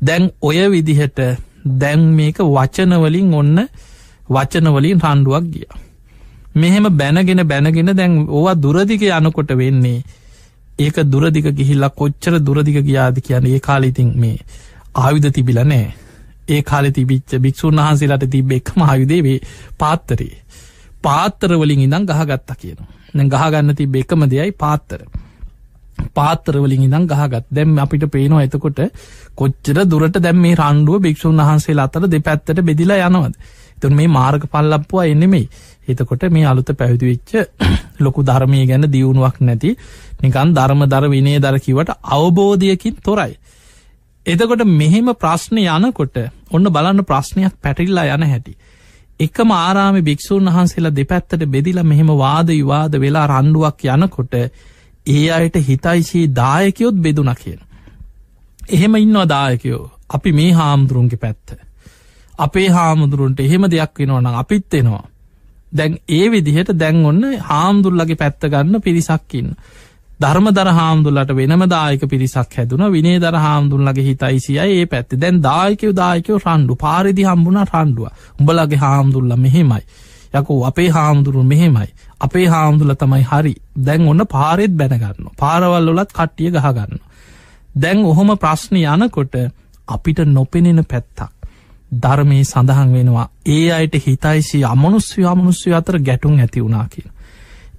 [0.00, 1.18] දැන් ඔය විදිහට
[1.76, 3.66] දැන් මේක වචනවලින් ඔන්න
[4.28, 5.68] වචනවලින් රණ්ඩුවක් ගිය.
[6.54, 10.02] මෙහෙම බැනගෙන බැනගෙන දැන් ඕවා දුරදික යනකොට වෙන්නේ
[10.78, 14.36] ඒක දුරදික ගිහිල්ලා කොච්චර දුරදික ගියාද කියන ඒ කාලිතින් මේ
[14.96, 15.86] ආයුධ තිබිල නෑ
[16.48, 19.38] ඒ කාල තිබිච්ච භික්‍ෂූන් වහන්සේලාට තිබ එක්ම ආයුදේ
[19.78, 20.34] පාත්තරේ
[21.08, 25.00] පාත්තරවලින් ඉඳං ගහගත්තා කියන නැ ගහගන්න තිබ එකම දෙයයි පාත්තර
[26.14, 27.44] පාත්තරවලින් ඉඳං ගහගත්.
[27.50, 28.80] දැම් අපිට පේනවා එතකොට
[29.34, 33.34] කොච්චර දුරට දැම් මේ රණ්ඩුව භික්ෂූන් වහන්සේ අතර දෙ පැත්තට බෙදිලා යනවද?
[33.80, 35.44] තුන් මේ මාර්ග පල්ලප්පුවා එන්නෙමයි
[35.88, 37.30] එතකොට මේ අලුත පැවිදිවිච්ච
[38.04, 39.76] ලොකු ධර්මය ගැන දියුණුවක් නැති
[40.22, 43.36] නිකන් ධර්ම දර විනේ දර කිවට අවබෝධයකින් තොරයි.
[44.26, 46.18] එතකොට මෙහෙම ප්‍රශ්නය යනකොට
[46.50, 48.56] ඔන්න බලන්න ප්‍රශ්නයක් පැටිල්ලා යන හැටි.
[49.20, 54.34] එකම ආරාම භික්‍ෂූන් වහන්සේලා දෙපැත්තට බෙදිල මෙහෙම වාද විවාද වෙලා රණ්ඩුවක් යනකොට
[55.06, 57.60] ඒ අයට හිතයිශී දායකයොත් බෙදුන කියන.
[58.68, 61.56] එහෙම ඉන්නවා දායකයෝ අපි මේ හාමුදුරුන්ගේ පැත්ත.
[62.38, 65.04] අපේ හාමුදුරුන්ට එහෙම දෙයක් වෙනවන අපිත් එෙනවා.
[65.72, 69.50] දැන් ඒ විදිහට දැන් ඔන්න හාමුදුල්ලගේ පැත්ත ගන්න පිරිසක්කින්න.
[70.20, 75.16] ධර්ම දර හාමුදුල්ලට වෙනම දායක පිරිසක් හැදුන විනේ දර හාමුදුල්ලගේ හිතයිසිය ඒ පැත්ති.
[75.16, 76.76] දැන් දායකව දායකව රණ්ඩු.
[76.76, 78.08] පාරිදි හම්බුණ රණ්ඩුව.
[78.38, 79.82] උඹලගේ හාමුදුල්ල මෙහෙමයි.
[80.34, 81.88] යකෝ අපේ හාමුදුරු මෙහෙමයි.
[82.20, 83.54] අපේ හාමුදුල තමයි හරි.
[83.78, 87.00] දැන් ඔන්න පාරෙත් බැනගන්න පාරවල් වලත් කට්ටිය ගහගන්න
[87.74, 89.34] දැන් ඔහොම ප්‍රශ්න යනකොට
[89.88, 91.30] අපිට නොපෙනෙන පැත්තක්.
[91.94, 97.06] ධර්මය සඳහන් වෙනවා ඒ අයට හිතයිසි අමනුස්්‍ය අමනුස්්‍ය අතර ගැටුම් ඇති වුණා කිය.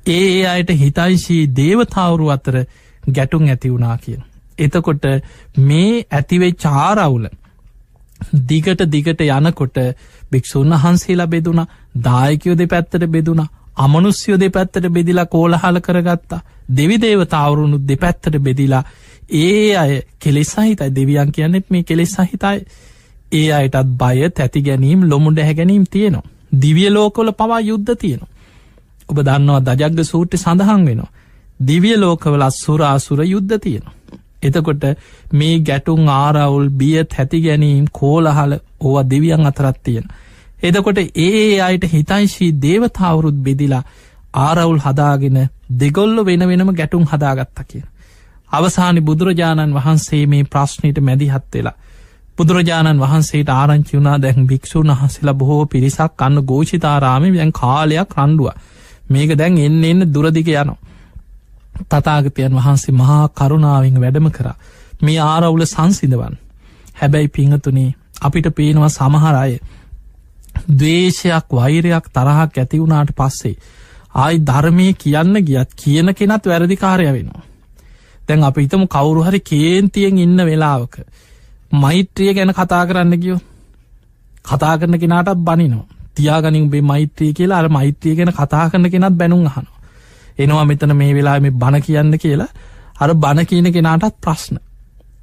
[0.10, 2.56] ඒ ඒ අයට හිතයිශී දේවතාවරු අතර
[3.10, 4.18] ගැටුම් ඇති වුණා කිය.
[4.60, 5.06] එතකොට
[5.62, 7.28] මේ ඇතිවේ චාරවුල
[8.46, 9.78] දිගට දිගට යනකොට
[10.32, 11.66] භික්‍ෂූන් වහන්සේලා බෙදුණ
[12.04, 13.46] දායකයෝ දෙ පැත්තට බෙදුණ
[13.78, 16.42] අමනුස්්‍යයෝ දෙ පැත්තට බෙදිලා කෝලහල කරගත්තා
[16.72, 18.84] දෙවි දේවතාවරුණු දෙපැත්තට බෙදිලා
[19.36, 22.66] ඒ අය කෙලෙසහිතයි දෙවියන් කියන්නෙත් මේ කෙලෙස් සහිතයි
[23.32, 26.30] ඒ අයටත් බය තැති ගැනීම් ලොමුඩ හැගැනීම් තියෙනවා.
[26.56, 28.39] දිවිය ලෝකොල පවා යුද්ධ තියෙනවා.
[29.10, 31.12] ඔබ දන්නවා දජග්ග සූට්‍ය සඳහන් වෙනවා.
[31.62, 33.96] දිවිය ලෝකවල සුරාසුර යුද්ධ තියෙනවා.
[34.42, 34.84] එතකොට
[35.34, 40.06] මේ ගැටුම් ආරවුල් බිය තැති ගැනීම් කෝලහල ඕව දෙවියන් අතරත් තියෙන.
[40.62, 43.84] එදකොට ඒ අයට හිතයිශී දේවතාවරුත් බෙදිලා
[44.40, 45.38] ආරවුල් හදාගෙන
[45.76, 47.88] දෙගොල්ල වෙන වෙනම ගැටුම් හදාගත්ත කියන.
[48.52, 51.78] අවසානි බුදුරජාණන් වහන්සේ මේ ප්‍රශ්නයට මැදිහත් වෙලා
[52.38, 58.50] බුදුරජාණන් වහන්සේට ආරංචි වුණා දැන් භික්‍ෂූන් වහසලා බොහෝ පිරිසක් අන්න ගෝෂිතාරාම දැන් කාලයක් රණ්ඩුව
[59.10, 60.78] මේක දැන් එන්න එන්න දුරදික යනවා.
[61.86, 64.48] තතාගතයන් වහන්සේ මහා කරුණාවෙන් වැඩම කර
[65.02, 66.36] මේ ආරවුල සංසිදවන්
[66.96, 69.60] හැබැයි පිංහතුනේ අපිට පේනවා සමහරය
[70.72, 73.56] දවේශයක් වෛරයක් තරහක් ඇති වුණාට පස්සේ
[74.16, 77.44] ආයි ධර්මය කියන්න ගියත් කියන කෙනත් වැරදිකාරය වෙනවා.
[78.28, 80.96] දැන් අප හිතම කවුරු හරි කේන්තියෙන් ඉන්න වෙලාවක
[81.74, 83.40] මෛත්‍රිය ගැන කතා කරන්න ගියෝ
[84.46, 89.46] කතා කරන කෙනාටත් බනිනවා තියාගනින් බේ මෛත්‍රී කියලා අර මෛත්‍රිය ගැන කතා කරන කෙනත් බැනුම්
[89.46, 89.78] අහනවා.
[90.40, 92.50] එනවා මෙතන මේ වෙලා මේ බණ කියන්න කියලා.
[92.98, 94.60] අර බණ කියන කෙනාටත් ප්‍රශ්න.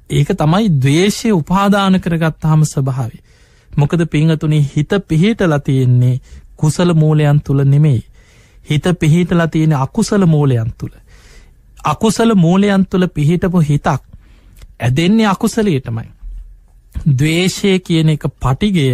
[0.09, 3.23] ඒක තමයි දවේශය උපාදාන කරගත්තාම ස්වභාවේ
[3.71, 6.19] මොකද පිංහතුනේ හිත පිහිටලා තියෙන්නේ
[6.55, 8.03] කුසල මූලයන් තුළ නෙමෙයි.
[8.65, 10.95] හිත පිහිටලා තියෙන අකුසල මූලයන් තුළ
[11.83, 14.01] අකුසල මූලයන් තුළ පිහිටපු හිතක්
[14.79, 16.09] ඇදෙන්නේ අකුසලයටමයි.
[17.11, 18.87] දවේශය කියන එක පටිගය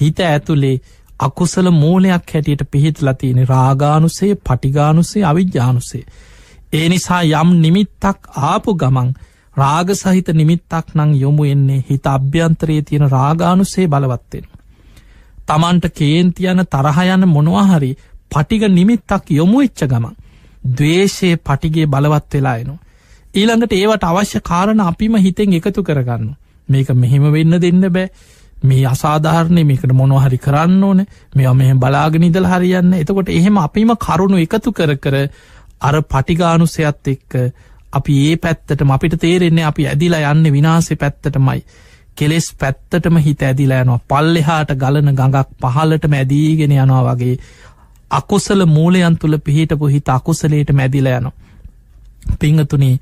[0.00, 0.80] හිත ඇතුළේ
[1.18, 6.04] අකුසල මූලයක් හැටියට පිහිටලා තියෙන රාගානුසේ පටිගානුසේ අවිද්‍යානුසේ.
[6.72, 9.10] ඒ නිසා යම් නිමිත්තක් ආපු ගමන්
[9.56, 14.46] රාග සහිත නිමිත්තක් නං යොමු එන්නේ හිත අභ්‍යන්තරයේ තියෙන රාගානුසේ බලවත්වෙන.
[15.46, 17.92] තමන්ට කේන්තියන තරහයන මොනවාහරි
[18.30, 20.14] පටිග නිමිත්තක් යොමු එච්ච ගමන්.
[20.72, 22.74] දවේශයේ පටිගේ බලවත් වෙලා එනු.
[23.34, 26.36] ඊළඟට ඒවට අවශ්‍ය කාරණ අපිම හිතෙන් එකතු කරගන්න.
[26.68, 28.10] මේක මෙහෙම වෙන්න දෙන්න බෑ
[28.62, 31.06] මේ අසාධාරණය මේකට මොනොහරි කරන්න ඕන.
[31.34, 35.16] මෙ මෙහ බලාගෙනනිදල් හරියන්න එතකොට එහෙම අපිම කරුණු එකතු කර කර
[35.80, 37.34] අර පටිගානුසයත් එක්ක
[37.92, 41.62] අපි ඒ පැත්තටම අපිට තේරෙන්නේ අපි ඇදිලා යන්න විනාසේ පැත්තටමයි.
[42.16, 44.00] කෙලෙස් පැත්තටම හිත ඇදිලා යනවා.
[44.06, 47.38] පල්ලෙහාට ගලන ගඟක් පහලට මැදීගෙන යනවා වගේ
[48.10, 51.32] අකුසල මූලයන් තුළ පිහිටපු හිත අකුසලේට මැදිල යනවා.
[52.40, 52.98] පිංහතුනේ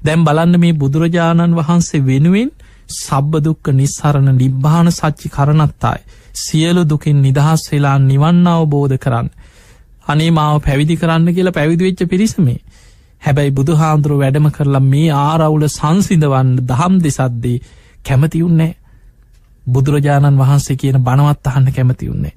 [0.00, 2.50] දැම් බලන්න මේ බුදුරජාණන් වහන්සේ වෙනුවෙන්
[2.90, 6.02] සබ්බදුක්ක නිස්සරණ නිබ්භාන සච්චි කරනත්තායි.
[6.36, 9.28] සියලු දුකින් නිදහස් වෙලා නිවන්න අවබෝධ කරන්න.
[10.06, 12.58] අනේ මාව පැවිදි කරන්න කියලා පැවිදිවෙච්ච පිරිසමේ.
[13.22, 17.58] හැබැයි බුදු හාමුදුරුව වැඩම කරලා මේ ආරවුල සංසිදවන්න දහම් දෙසද්දී
[18.04, 18.72] කැමතිවුන්නේ
[19.66, 22.34] බුදුරජාණන් වහන්සේ කියන බනවත් අහන්න කැමතිවුන්නේ.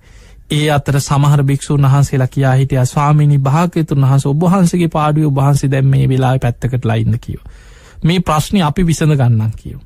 [0.51, 6.09] ඒ අතර සමහර භික්ෂූන් වහන්සේලා කියා හිටිය ස්වාමිනි භාගතුන් වහස ඔබහන්සගේ පාඩුව ඔබහන්සේ දැම් මේ
[6.09, 7.41] වෙලා පැත්තකට ලයින්න කියව.
[8.03, 9.79] මේ ප්‍රශ්නය අපි විසඳ ගන්නන් කියව.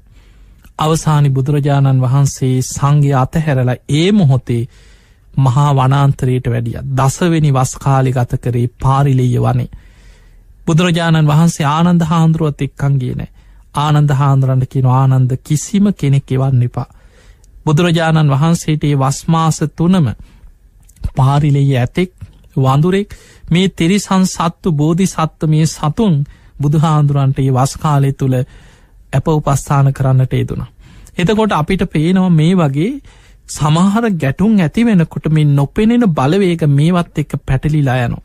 [0.78, 4.63] අවසානි බුදුරජාණන් වහන්සේ සංගේ අතහැරලා ඒ මොහොතේ
[5.38, 9.70] මහා වනාන්තරයට වැඩිය දසවෙනි වස්කාලි ගත කරේ පාරිලෙය වනේ.
[10.68, 13.32] බුදුරජාණන් වහන්සේ ආනන්ද හාන්දුරුවත් එක්කන්ගේ නෑ
[13.76, 16.90] ආනන්ද හාන්දුරන්ට කියෙන ආනන්ද කිසිම කෙනෙක් එවන්න එපා.
[17.66, 20.08] බුදුරජාණන් වහන්සේට ඒ වස්මාස තුනම
[21.16, 22.12] පාරිලෙය ඇතෙක්
[22.58, 23.10] වඳුරෙක්
[23.50, 26.16] මේ තෙරිසන් සත්තු බෝධි සත්ත මේ සතුන්
[26.62, 28.36] බුදුහාන්දුරන්ට ඒ වස්කාලය තුළ
[29.13, 30.70] ඇප උපස්ථාන කරන්නට ේදුනා.
[31.17, 32.91] එතකොට අපිට පේනවා මේ වගේ
[33.50, 38.17] සමහර ගැටුම් ඇති වෙනකොට මේ නොපෙනෙන බලවේග මේවත් එක්ක පැටලිලා යනු.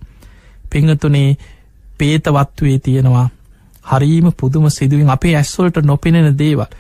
[0.71, 1.31] පිංහතුනේ
[1.99, 3.29] පේතවත්වේ තියෙනවා
[3.85, 6.71] හරීම පුදුම සිදුවින් අපේ ඇස්වලට නොපෙනෙන දේවල්.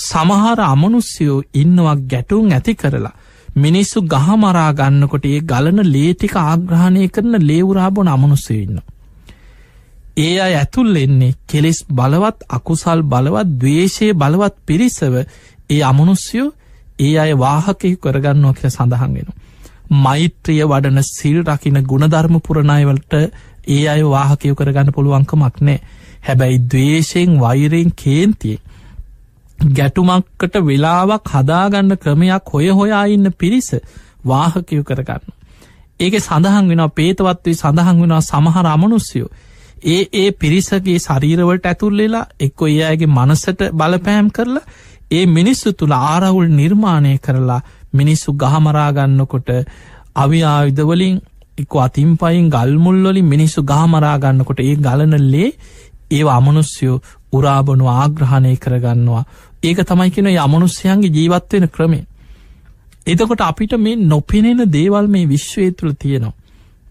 [0.00, 3.14] සමහර අමනුස්්‍යයෝ ඉන්නවා ගැටුම් ඇති කරලා
[3.56, 8.91] මිනිස්සු ගහමරා ගන්නකොට ඒ ගලන ලේටික ආග්‍රහණය කරන ලේවුරාබොන අමනුස්සය ඉන්නවා.
[10.16, 15.14] ඒ අය ඇතුල් එන්නේ කෙලෙස් බලවත් අකුසල් බලවත් දවේශය බලවත් පිරිසව
[15.70, 16.48] ඒ අමනුස්යෝ
[16.98, 19.28] ඒ අය වාහකෙහි කරගන්නවා කියල සඳහන් වෙන.
[19.98, 23.12] මෛත්‍රිය වඩන සිල් රකින ගුණධර්ම පුරණයවලට
[23.68, 25.80] ඒ අය වාහකයව කරගන්න පුළුවන්කමක් නෑ
[26.22, 28.58] හැබැයි දවේශයෙන් වෛරයෙන් කේන්තිය
[29.58, 33.70] ගැටුමක්කට වෙලාවක් හදාගන්න ක්‍රමයක් හොය හොයා ඉන්න පිරිස
[34.24, 35.24] වාහකයව කරගන්න.
[36.00, 39.28] ඒක සඳහන් වෙන පේතවත්වේ සඳහන් වෙනවා සමහර අමනුස්යෝ
[39.82, 44.64] ඒ ඒ පිරිසගේ ශරීරවලට ඇතුල්ලෙලා එක්කො ඒ අයගේ මනසට බලපෑම් කරලා
[45.10, 47.60] ඒ මිනිස්සු තුළ ආරවුල් නිර්මාණය කරලා
[47.92, 49.50] මිනිස්සු ගහමරාගන්නකොට
[50.16, 51.16] අවිආයුධවලින්
[51.58, 55.50] එක අතින් පයින් ගල්මුල්වලින් මිනිස්සු ගහමරාගන්නකොට ඒ ගලනල්ලේ
[56.10, 59.24] ඒ අමනුස්යෝ උරාබනු ආග්‍රහණය කරගන්නවා.
[59.62, 62.06] ඒක තමයි කෙන යමනුස්්‍යයන්ගේ ජීවත්වෙන ක්‍රමේ
[63.06, 66.34] එතකොට අපිට මේ නොපෙනෙන දේවල් මේ විශ්වය තුළ තියෙනවා.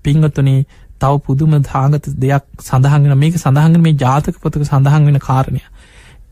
[0.04, 0.66] පිංගතුනේ
[1.02, 5.62] තව පුදුම දාගත දෙයක් සඳහගෙන මේක සඳහන් මේ ජාතක පොතක සඳහන් වෙන කාරණය.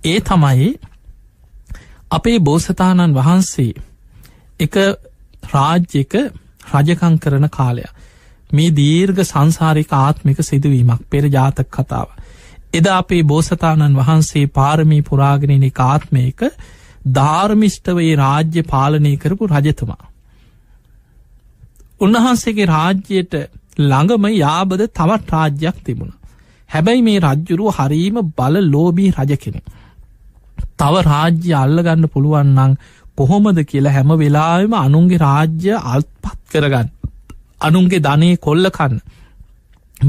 [0.05, 0.69] ඒ තමයි
[2.11, 3.73] අපේ බෝසතාණන් වහන්සේ
[4.59, 4.75] එක
[5.45, 6.13] රාජ්‍යක
[6.69, 7.85] රජකං කරන කාලය.
[8.51, 12.07] මේ දීර්ඝ සංසාරික ආත්මික සිදුවීමක් පෙර ජාතක කතාව.
[12.73, 16.39] එදා අපේ බෝසතාණන් වහන්සේ පාරමී පුරාගෙනන කාත්මයක
[17.09, 20.03] ධාර්මිෂ්ටවේ රාජ්‍ය පාලනය කරපු රජතුමා.
[22.01, 23.33] උන්වහන්සේගේ රාජ්‍යයට
[23.79, 26.13] ළඟම යාබද තවත් රාජ්‍යයක් තිබුණ.
[26.69, 29.61] හැබැයි මේ රජ්ජුරුව හරීම බල ලෝබී රජ කෙනෙ.
[30.77, 32.73] තව රාජ්‍ය අල්ලගන්න පුළුවන්නං
[33.17, 36.89] කොහොමද කියලා හැම වෙලාම අනුන්ගේ රාජ්‍ය අල්පත් කරගන්න.
[37.61, 38.99] අනුන්ගේ ධනය කොල්ලකන්න.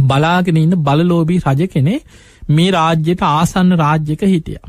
[0.02, 2.00] බලාගෙන ඉන්න බලලෝබී රජ කෙනේ
[2.48, 4.60] මේ රාජ්‍යයට ආසන්න රාජ්‍යක හිටිය.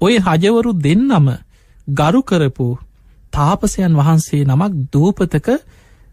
[0.00, 1.28] ඔය රජවරු දෙන්නම
[1.92, 2.68] ගරු කරපු
[3.32, 5.48] තාපසයන් වහන්සේ නමක් දූපතක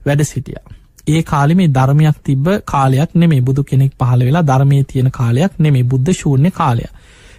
[0.06, 0.60] වැඩ සිටිය.
[1.08, 5.86] ඒ කාලෙ මේ ධර්මයක් තිබ්බ කාලයක් නෙමේ බුදු කෙනෙක් පහළ වෙලා ධර්මය තියෙන කාලයක් නෙමේ
[5.86, 6.86] බුද්ධ ශූර්ණය කාලය.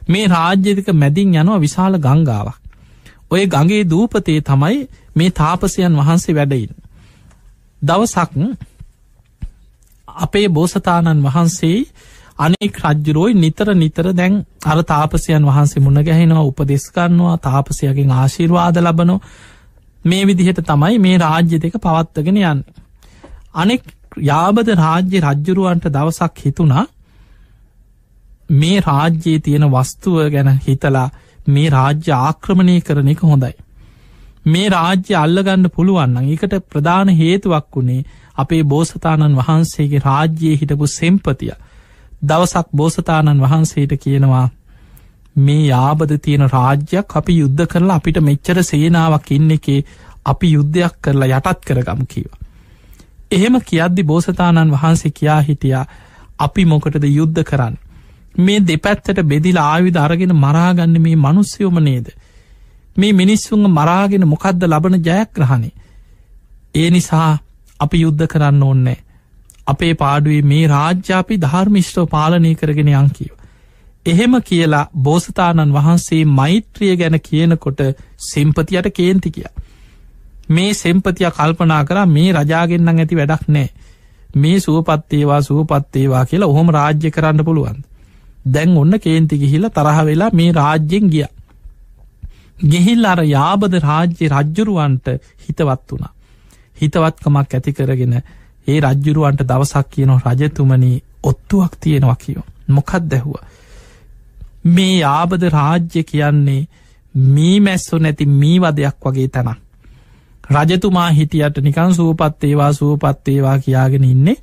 [0.09, 2.57] මේ රාජ්‍යතික මැදින් යනවා විශාල ගංගාවක්.
[3.31, 4.77] ඔය ගගේ දූපතේ තමයි
[5.17, 6.71] මේ තාපසයන් වහන්සේ වැඩයින්.
[7.83, 8.33] දවසක්
[10.09, 11.79] අපේ බෝසතාණන් වහන්සේ
[12.39, 19.21] අනෙක් රජ්ජුරෝයි නිතර නිතර දැන් අර තාපසයන් වහන්සේ මුණ ගැහෙනවා උපදෙස්කන්නවා තාපසයගෙන් ආශීර්වාද ලබනෝ
[20.05, 22.61] මේ විදිහට තමයි මේ රාජ්‍ය දෙක පවත්වගෙන යන්න.
[23.59, 23.85] අනෙක්
[24.25, 26.85] යාබද රාජ්‍ය රජ්ජුරුවන්ට දවසක් හිතුණා
[28.53, 31.09] මේ රාජ්‍යයේ තියෙන වස්තුව ගැන හිතලා
[31.49, 33.55] මේ රාජ්‍ය ආක්‍රමණය කරන එක හොඳයි.
[34.47, 41.53] මේ රාජ්‍ය අල්ලගන්න පුළුවන්න එකට ප්‍රධාන හේතුවක් වුණේ අපේ බෝසතාණන් වහන්සේගේ රාජ්‍යයේ හිටපු සෙම්පතිය
[42.23, 44.47] දවසක් බෝසතාණන් වහන්සේට කියනවා
[45.39, 49.81] මේ යාබද තියෙන රාජ්‍යයක් අපි යුද්ධ කරලා අපිට මෙච්චර සේනාවක් ඉන්න එකේ
[50.25, 52.31] අපි යුද්ධයක් කරලා යටත් කරගමු කීව.
[53.31, 55.85] එහෙම කියද්දි බෝසතාණන් වහන්සේ කියා හිටියා
[56.39, 57.75] අපි මොකටද යුද්ධ කරන්න.
[58.39, 62.09] මේ දෙපැත්තට බෙදිල ආවිධ අරගෙන මරාගන්න මේ මනුස්්‍යයෝම නේද.
[62.97, 65.77] මේ මිනිස්සුන්ග මරාගෙන මොකක්ද ලබන ජයග්‍රහණේ.
[66.75, 67.39] ඒ නිසා
[67.81, 68.99] අපි යුද්ධ කරන්න ඕන්නෑ
[69.67, 73.33] අපේ පාඩුවේ මේ රාජ්‍යාපි ධර්මිෂ්ටව පාලනය කරගෙන යංකීව.
[74.07, 77.81] එහෙම කියලා බෝසතාණන් වහන්සේ මෛත්‍රිය ගැන කියනකොට
[78.27, 79.51] සෙම්පතියට කේන්ති කිය.
[80.49, 83.69] මේ සෙම්පතිය කල්පනා කර මේ රජාගෙන්න්න ඇති වැඩක් නෑ.
[84.35, 87.85] මේ සුවපත්තේවා සුවපත්තේවා කියලා ඔහොම රාජ්‍ය කරන්න පුළුවන්.
[88.47, 91.27] දැන් ඔන්න කේන්ති ගිහිල තරහ වෙලා මේ රාජ්‍යෙන් ගිය.
[92.65, 95.07] ගෙහිල් අර යාබද රාජ්‍ය රජ්ජුරුවන්ට
[95.45, 96.13] හිතවත් වුණා.
[96.81, 98.15] හිතවත්කමක් ඇති කරගෙන
[98.69, 102.47] ඒ රජ්ජුරුවන්ට දවසක් කියනවා රජතුමනී ඔත්තුවක් තියෙනවා කියෝ.
[102.69, 103.37] මොකත් දැහුව.
[104.67, 106.69] මේ යාබද රාජ්‍ය කියන්නේ
[107.15, 109.68] මී මැස්සු නැති මී වදයක් වගේ තැන.
[110.51, 114.37] රජතුමා හිටියට නිකන් සූපත්තේවා සූපත්තේවා කියාගෙන ඉන්නේ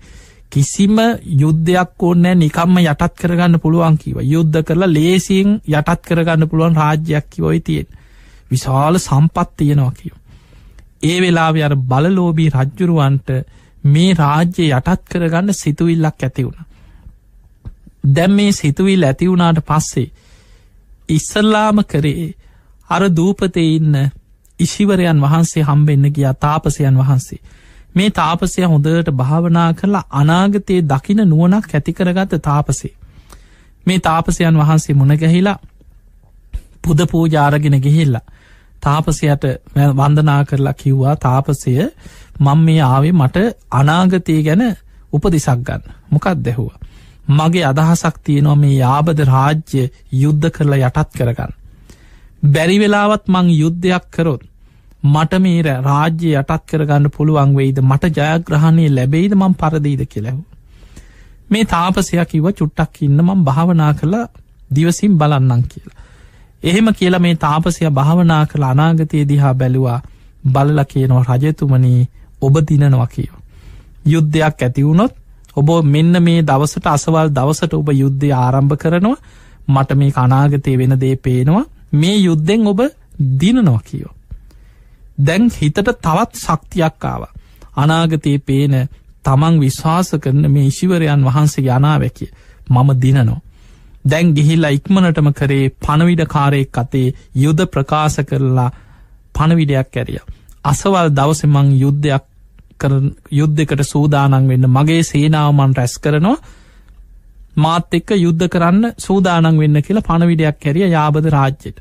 [0.51, 0.97] කිසිම
[1.35, 7.59] යුද්ධයක් ඕන්නෑ නිකම්ම යටත් කරගන්න පුළුවන් කිව යුද්ධ කරලා ලේසියෙන් යටත් කරගන්න පුළුවන් රාජ්‍යයක් කිවොයි
[7.61, 7.87] තියෙන්
[8.51, 10.15] විශාල සම්පත් තියෙනවා කියව.
[11.03, 13.29] ඒ වෙලාව අර බලලෝබී රජ්ජුරුවන්ට
[13.85, 16.65] මේ රාජ්‍ය යටත් කරගන්න සිතුවිල්ලක් ඇති වුණ.
[18.07, 20.11] දැම් මේ සිතුවිල් ඇතිවුණාට පස්සේ
[21.09, 22.27] ඉස්සල්ලාම කරේ
[22.89, 23.97] අර දූපතේ ඉන්න
[24.59, 27.39] ඉශිවරයන් වහන්සේ හම්බෙන්න ගිය තාපසයන් වහන්සේ.
[27.95, 32.93] මේ තාපසය හොඳට භාවනා කරලා අනාගතයේ දකින නුවනක් ඇතිකරගත තාපසේ.
[33.85, 35.57] මේ තාපසයන් වහන්සේ මුණගැහිලා
[36.81, 38.25] පුද පූජාරගෙන ගෙහිල්ලා
[38.81, 39.43] තාපසයට
[39.93, 41.75] වන්දනා කරලා කිව්වා තාපසය
[42.39, 43.37] මං මේ ආවේ මට
[43.71, 44.63] අනාගතය ගැන
[45.13, 46.71] උපදිසක් ගන්න මොකක් දැහුව.
[47.29, 51.53] මගේ අදහසක් තියෙනවා මේ යාබද රාජ්‍ය යුද්ධ කරලා යටත් කරගන්න.
[52.45, 54.41] බැරි වෙලාවත් මං යුද්ධයක් කරොත්
[55.05, 60.41] මට මේ රාජ්‍ය යටත් කරගන්න පුළුවන් වෙයිද මට ජයග්‍රහණය ලැබෙයිද මං පරදීද කෙලෙහු.
[61.49, 64.27] මේ තාපසයක් කිව චුට්ටක් ඉන්න මං භාවනා කරලා
[64.71, 66.03] දිවසිම් බලන්නම් කියලා.
[66.63, 69.99] එහෙම කියලා මේ තාපසය භාවනා කළ අනාගතය දිහා බැලුවා
[70.45, 72.01] බලල කියනවා රජතුමනී
[72.41, 73.39] ඔබ දිනනවා කියෝ.
[74.05, 75.13] යුද්ධයක් ඇතිවුණොත්
[75.55, 79.17] ඔබ මෙන්න මේ දවසට අසවල් දවසට ඔබ යුද්ධය ආරම්භ කරනවා
[79.69, 82.79] මට මේ කනාගතය වෙන දේ පේනවා මේ යුද්ධෙන් ඔබ
[83.39, 84.13] දිනනවා කියෝ.
[85.19, 87.23] දැන් හිතට තවත් ශක්තියක් ආව.
[87.75, 88.75] අනාගතයේ පේන
[89.23, 92.31] තමන් විශ්වාස කරන මේ ඉශිවරයන් වහන්සේ යනාවැකිය
[92.69, 93.39] මම දිනනෝ.
[94.05, 98.69] දැන් ගිහිල්ලා ඉක්මනටම කරේ පණවිඩ කාරයෙක් අතේ යුද ප්‍රකාශ කරලා
[99.35, 100.21] පණවිඩයක් ඇරිය.
[100.63, 102.25] අසවල් දවසමං යුද්ධයක්
[103.31, 106.37] යුද්ධකට සූදානන් වෙන්න මගේ සේනාවමන් රැස් කරනවා
[107.55, 111.77] මාත් එක්ක යුද්ධ කරන්න සූදානන් වෙන්න කියලා පණවිඩයක් කැරිය යාබද රාජ්‍යයට.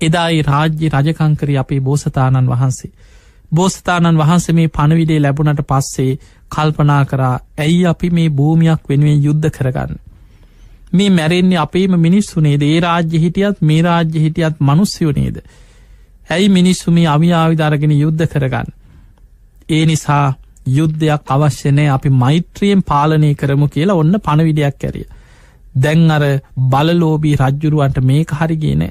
[0.00, 2.92] එදායි රාජ්‍ය රජකංකරි අපේ බෝසතාණන් වහන්සේ.
[3.52, 6.18] බෝස්ථාණන් වහන්සේ මේ පණවිඩේ ලැබුණට පස්සේ
[6.50, 9.98] කල්පනා කරා ඇයි අපි මේ භූමියක් වෙනුවෙන් යුද්ධ කරගන්න.
[10.92, 15.36] මේ මැරෙන්නේ අපේම මිනිස්සුනේද ඒ රාජ්‍ය හිටියත් මේ රාජ්‍ය හිටියත් මනුස්්‍යයනේද.
[16.30, 18.68] ඇයි මිනිස්සු මේ අවියාවිධරගෙන යුද්ධ කරගන්න.
[19.68, 20.26] ඒ නිසා
[20.68, 25.06] යුද්ධයක් අවශ්‍යනය අපි මෛත්‍රියෙන් පාලනය කරමු කියලා ඔන්න පණවිඩයක් ඇරිය.
[25.74, 26.24] දැන් අර
[26.68, 28.82] බලලෝබී රජ්ජුරුවන්ට මේක හරිගේන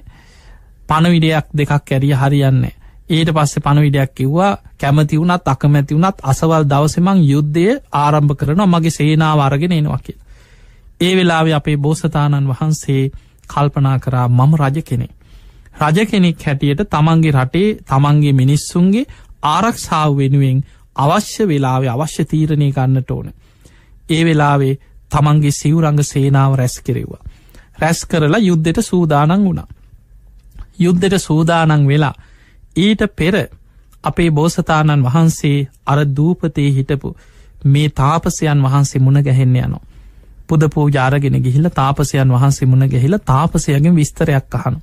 [0.87, 2.73] පණවිඩයක් දෙකක් ඇරිය හරියන්නේ.
[3.09, 9.39] ඊට පස්සේ පණවිඩයක් කිව්වා කැමති වුණත් අකමැති වුණත් අසවල් දවසමං යුද්ධය ආරම්භ කරනවා මගේ සේනාව
[9.39, 10.17] අරගෙන එනවා කිය.
[11.01, 13.11] ඒ වෙලාව අපේ බෝසතාණන් වහන්සේ
[13.47, 15.07] කල්පනා කරා මම රජ කෙනෙ.
[15.81, 19.09] රජ කෙනෙක් හැටියට තමන්ගේ රටේ තමන්ගේ මිනිස්සුන්ගේ
[19.45, 20.63] ආරක්ෂාව වෙනුවෙන්
[20.95, 23.33] අවශ්‍ය වෙලාවේ අවශ්‍ය තීරණය ගන්නට ඕන.
[24.09, 24.79] ඒ වෙලාවේ
[25.11, 27.23] තමන්ගේ සිවරංග සේනාව රැස් කෙරෙව්වා.
[27.79, 29.67] රැස් කරලා යුද්ධෙට සූදානන් වුණා.
[30.79, 32.13] යුද්ධෙට සූදානන් වෙලා
[32.75, 33.35] ඊට පෙර
[34.03, 37.15] අපේ බෝසතාණන් වහන්සේ අර දූපතේ හිටපු
[37.65, 39.85] මේ තාපසයන් වහන්සේ මුණ ගැහෙන්න යනවා.
[40.47, 44.79] පුද පූජාරගෙන ගිහිල තාපසයන් වහන්සේ මුණ ගැහිල තාපසයගෙන් විස්තරයක් අහනු.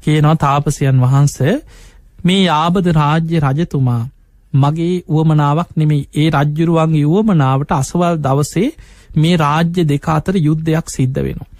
[0.00, 1.36] කියනවා තාපසයන් වහන්ස
[2.24, 4.08] මේ යාබද රාජ්‍ය රජතුමා
[4.54, 8.68] මගේ වුවමනාවක් නෙමෙයි ඒ රජ්ජුරුවන්ගේ වුවමනාවට අසවල් දවසේ
[9.16, 11.50] මේ රාජ්‍ය දෙක අතර යුද්ධයක් සිද්ධ වෙනවා.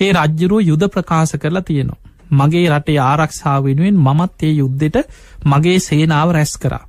[0.00, 2.00] ඒ රජ්ජුරුව යුද ප්‍රකාශ කරලා තියෙනවා.
[2.32, 4.96] මගේ රටේ ආරක්ෂාව වෙනුවෙන් මමත් ඒ යුද්ධෙට
[5.44, 6.84] මගේ සේනාව රැස් කරා.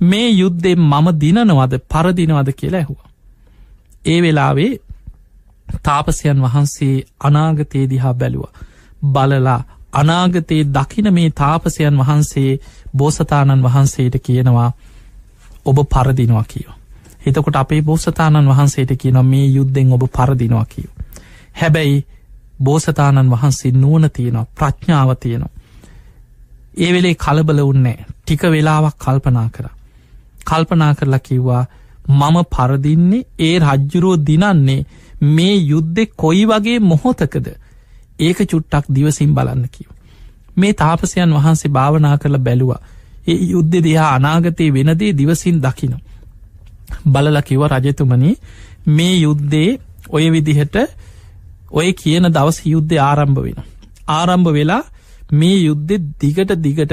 [0.00, 3.10] මේ යුද්ධෙන් මම දිනනවද පරදිනවද කියලා ඇහුවා.
[4.04, 4.72] ඒ වෙලාවේ
[5.82, 8.44] තාපසයන් වහන්සේ අනාගතයේ දිහා බැලුව.
[9.04, 9.60] බලලා
[9.92, 12.52] අනාගතයේ දකින මේ තාපසයන් වහන්සේ
[12.96, 14.70] බෝසතාණන් වහන්සේට කියනවා
[15.64, 16.68] ඔබ පරදිනවා කියව.
[17.26, 20.90] එතකොට අපේ බෝසතාණන් වහන්සේට කියන මේ යුද්ධෙන් ඔබ පරදිනවා කියව.
[21.54, 22.06] හැබැයි
[22.60, 25.54] බෝසතාණන් වහන්සේ නුවන තියෙනවා ප්‍රඥාව තියෙනවා.
[26.76, 29.66] ඒ වෙලේ කලබල උන්නේ ටික වෙලාවක් කල්පනා කර.
[30.44, 31.64] කල්පනා කරලා කිව්වා
[32.10, 34.86] මම පරදින්නේ ඒ රජ්ජුරුව දිනන්නේ
[35.22, 37.46] මේ යුද්ධෙ කොයි වගේ මොහොතකද
[38.18, 39.88] ඒක චුට්ටක් දිවසිම් බලන්න කිව.
[40.56, 42.80] මේ තාපසයන් වහන්සේ භාවනා කරලා බැලුවා
[43.26, 45.94] ඒ යුද්ධ දෙහා අනාගතයේ වෙනදේ දිවසින් දකින.
[47.06, 48.30] බලල කිව රජතුමනි
[48.88, 49.70] මේ යුද්ධේ
[50.10, 50.76] ඔය විදිහට
[51.72, 53.58] ඔය කියන දවස් යුද්ධ ආරම්භ වෙන.
[54.08, 54.82] ආරම්භ වෙලා
[55.32, 56.92] මේ යුද්ධෙ දිගට දිගට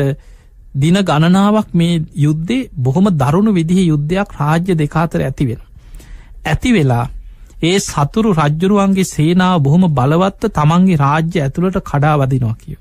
[0.76, 5.62] දින ගණනාවක් මේ යුද්ධේ බොහොම දරුණු විදිහ යුද්ධයක් රාජ්‍ය දෙකාතර ඇති වෙන.
[6.46, 7.06] ඇති වෙලා
[7.64, 12.78] ඒ සතුරු රජ්ජුරුවන්ගේ සේනාව බොහොම බලවත්ත තමන්ගේ රාජ්‍ය ඇතුළට කඩා වදිනවා කිය.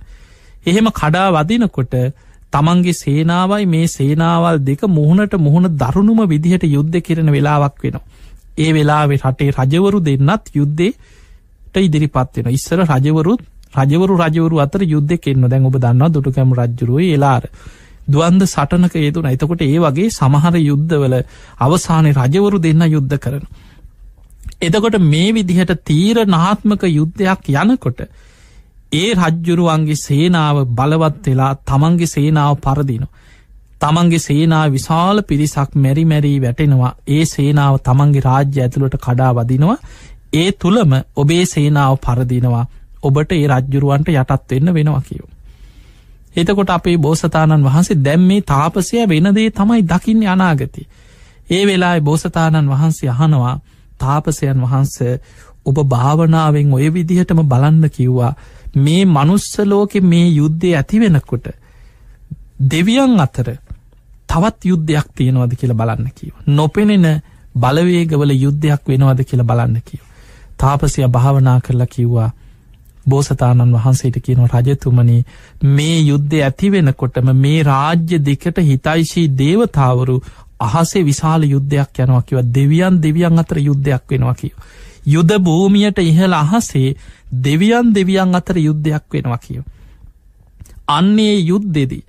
[0.66, 1.94] එහෙම කඩා වදිනකොට
[2.52, 8.04] තමන්ගේ සේනාවයි මේ සේනාවල් දෙක මුහුණට මුහුණ දරුණුම විදිහට යුද්ධ කිරණ වෙලාවක් වෙනවා.
[8.56, 10.92] ඒ වෙලාවේ රටේ රජවරු දෙන්නත් යුද්ධේ
[11.80, 13.42] ඉදිරිපත් වෙන ඉස්සර රජවරුත්
[13.74, 17.44] රජවරු රජවරු අතර යුද්ධ කෙන්න්න දැන් ඔබ දන්නවා දුටුකැම රජරුව එලාර
[18.06, 21.14] දුවන්ද සටනක ඒතුන එතකොට ඒ වගේ සමහර යුද්ධවල
[21.60, 23.44] අවසානය රජවරු දෙන්න යුද්ධ කරන.
[24.60, 28.02] එතකොට මේ විදිහට තීර නාත්මක යුද්ධයක් යනකොට
[28.92, 33.04] ඒ රජ්ජුරුවන්ගේ සේනාව බලවත් වෙලා තමන්ගේ සේනාව පරදින.
[33.80, 39.78] තමන්ගේ සේනා විශාල පිරිසක් මැරි මැරී වැටෙනවා ඒ සේනාව තමන්ගේ රාජ්‍ය ඇතුළට කඩා වදිනවා
[40.34, 42.64] ඒ තුළම ඔබේ සේනාව පරදිනවා
[43.02, 45.30] ඔබට ඒ රජ්ජුරුවන්ට යටත් වෙන්න වෙනවා කියෝ.
[46.36, 50.88] එතකොට අපේ බෝසතාණන් වහන්සේ දැම් මේ තාපසය වෙනදේ තමයි දකින්න අනාගති.
[51.50, 53.56] ඒ වෙලා බෝසතාණන් වහන්සේ අහනවා
[53.98, 54.94] තාපසයන් වහන්ස
[55.66, 58.32] ඔබ භාවනාවෙන් ඔය විදිහටම බලන්න කිව්වා
[58.76, 61.46] මේ මනුස්සලෝකෙ මේ යුද්ධය ඇති වෙනකොට
[62.64, 63.48] දෙවියන් අතර
[64.28, 66.32] තවත් යුද්ධයක් තියෙනවද කියලා බලන්න කිව.
[66.48, 67.22] නොපෙනෙන
[67.54, 70.00] බලවේගවල යුද්ධයක් වෙනවද කියලා බලන්න කිව.
[70.58, 72.30] තාපසය භාවනා කරලා කිව්වා
[73.06, 75.24] බෝසතාණන් වහන්සේට කියන රජතුමනි
[75.68, 80.16] මේ යුද්ධ ඇතිවෙනකොටම මේ රාජ්‍ය දෙකට හිතයිශී දේවතාවරු
[80.60, 84.54] අහසේ විශාල යුද්ධයක් යනවා කිව දෙවියන් දෙවියන් අතර යුද්ධයක් වෙනවා කිව.
[85.06, 86.96] යුද භූමියයට ඉහළ අහසේ
[87.44, 89.64] දෙවියන් දෙවියන් අතර යුද්ධයක් වෙනවා කියව.
[90.88, 92.04] අන්නේ යුද්ධෙදී.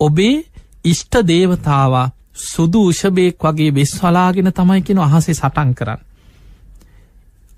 [0.00, 0.44] ඔබේ
[0.84, 6.08] ඉෂ්ට දේවතාවා සුදු උෂභයෙක් වගේ වෙස්වලාගෙන තමයි කෙන අහසේ සටන් කරන්න.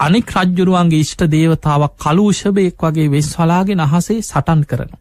[0.00, 4.92] අනික් රජ්ජුරුවන්ගේ ඉෂ්ට දේවතාවක් කලූෂභයෙක් වගේ වෙස් වලාගෙන අහසේ සටන් කරන.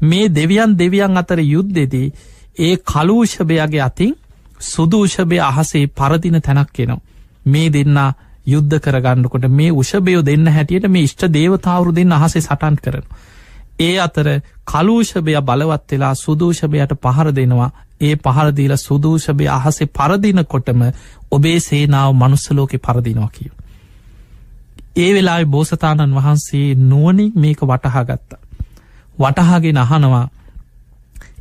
[0.00, 2.12] මේ දෙවියන් දෙවියන් අතර යුද්ධෙදී
[2.58, 4.14] ඒ කලූෂභයගේ අතින්
[4.62, 7.04] සුදූෂභය අහසේ පරදින තැනක් එනවා.
[7.46, 8.10] මේ දෙන්නා
[8.46, 13.06] යුද්ධ කරගන්නකොට මේ උෂභයෝ දෙන්න හැටියට මේ ඉෂ්ට දේවතාවරු දෙන්න අහසේ සටන් කරන.
[13.80, 14.28] ඒ අතර
[14.64, 17.70] කලූෂභය බලවත් වෙලා සුදූෂභයට පහර දෙනවා
[18.00, 20.82] ඒ පහරදීල සුදූෂභය අහසේ පරදිනකොටම
[21.30, 23.52] ඔබේ සේනාව මනුස්සලෝකෙ පරදිනවා කියව.
[24.96, 28.40] ඒ වෙලා බෝසතාණන් වහන්සේ නුවනින් මේක වටහා ගත්තා.
[29.18, 30.28] වටහාගෙන අහනවා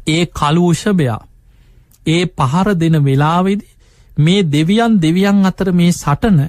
[0.07, 1.21] ඒ කලූෂභයා
[2.05, 3.65] ඒ පහර දෙන වෙලාවෙදි
[4.17, 6.39] මේ දෙවියන් දෙවියන් අතර මේ සටන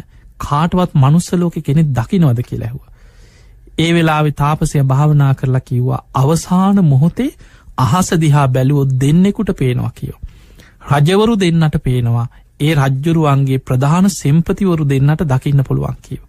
[0.41, 2.83] කාටවත් මනුස්සලෝක කෙනෙක් දකිනවද කියලැහුව.
[3.79, 7.31] ඒ වෙලාවෙ තාපසය භාවනා කරලා කිව්වා අවසාන මොහොතේ
[7.79, 10.21] අහස දිහා බැලුවොත් දෙන්නෙකුට පේනවා කියෝ.
[10.91, 12.27] රජවරු දෙන්නට පේනවා
[12.61, 16.23] ඒ රජ්ජුරුවන්ගේ ප්‍රධාන සෙම්පතිවරු දෙන්නට දකින්න පුළුවන් කියව.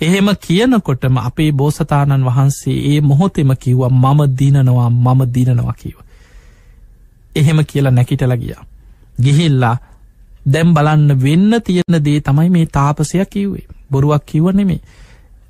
[0.00, 5.98] එහෙම කියනකොටම අපේ බෝසතාණන් වහන්සේ ඒ මොහොතෙම කිව්වා මම දිනනවා මම දිනනවා කියව.
[7.36, 8.64] එහෙම කියලා නැකිටල ගියා.
[9.22, 9.76] ගිහිල්ලා
[10.48, 14.80] දැම් බලන්න වෙන්න තියෙන දේ තමයි මේ තාපසයක් කිව්වේ බොරුවක් කිව්ව නෙමේ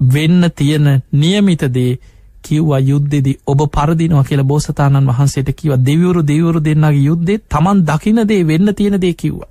[0.08, 1.98] වෙන්න තියෙන නියමිත දේ
[2.42, 8.42] කිව්වා යුද්ධෙදි ඔබ පරදිනවා කියල බෝසතාණන් වහන්සේට කිව දෙවරු දෙවරු දෙන්නගේ යුද්ධේ තමන් දකින දේ
[8.44, 9.50] වෙන්න තියෙන දේ කිව්වා.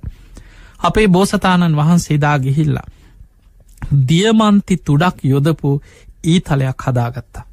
[0.80, 2.86] අපේ බෝසතාණන් වහන්සේදා ගිහිල්ලා.
[4.08, 5.80] දියමන්ති තුඩක් යොදපු
[6.24, 7.44] ඊතලයක් හදාගත්තා.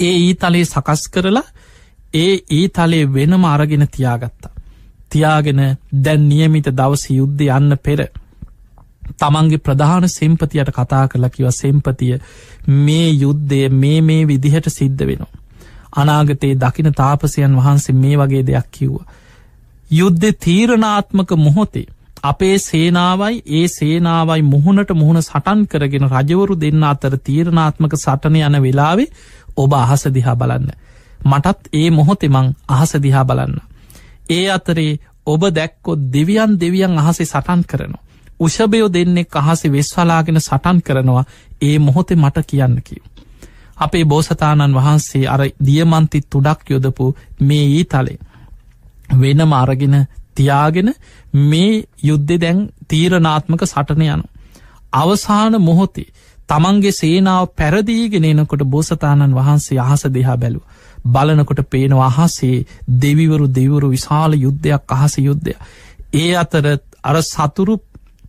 [0.00, 1.48] ඒ ඊතලේ සකස් කරලා
[2.14, 4.51] ඒ ඊතලේ වෙනම අරගෙන තියාගත්තා.
[5.12, 5.62] තියාගෙන
[6.00, 8.00] දැන් නියමිත දවස යුද්ධ යන්න පෙර
[9.16, 12.18] තමන්ගේ ප්‍රධාන සෙම්පතියට කතා කරලා කිව සෙම්පතිය
[12.78, 15.32] මේ යුද්ධය මේ මේ විදිහට සිද්ධ වෙනවා.
[15.94, 19.10] අනාගතයේ දකින තාපසයන් වහන්සේ මේ වගේ දෙයක් කිව්වා.
[19.90, 21.86] යුද්ධ තීරණාත්මක මොහොතේ
[22.22, 29.10] අපේ සේනාවයි ඒ සේනාවයි මුහුණට මුහුණ සටන් කරගෙන රජවරු දෙන්න අතර තීරණාත්මක සටන යන වෙලාවේ
[29.56, 30.68] ඔබ අහස දිහා බලන්න.
[31.24, 33.60] මටත් ඒ මොහොතෙමං අහස දිහා බලන්න.
[34.30, 38.02] ඒ අතරේ ඔබ දැක්කොත් දෙවියන් දෙවියන් අහසේ සටන් කරනවා.
[38.40, 41.24] උෂභයෝ දෙන්නෙක් අහසේ වෙස්වලාගෙන සටන් කරනවා
[41.62, 43.02] ඒ මොහොතේ මට කියන්න කිව්.
[43.76, 48.18] අපේ බෝසතාණන් වහන්සේ අර දියමන්ති තුඩක් යොදපු මේ ඊ තලේ.
[49.12, 49.96] වෙනම අරගෙන
[50.34, 50.94] තියාගෙන
[51.32, 54.24] මේ යුද්ධෙ දැන් තීරණාත්මක සටන යනු.
[54.92, 56.12] අවසාන මොහොතේ
[56.48, 60.64] තමන්ගේ සේනාව පැරදීගෙන එනකොට බෝසතාණන් වහන්සේ අහස දෙහා බැලූ.
[61.04, 62.64] බලනකොට පේනවා අහසේ
[63.00, 65.54] දෙවිවරු දෙවරු විශාල යුද්ධයක් අහස යුද්ධය.
[66.14, 66.66] ඒ අතර
[67.02, 67.78] අර සතුරු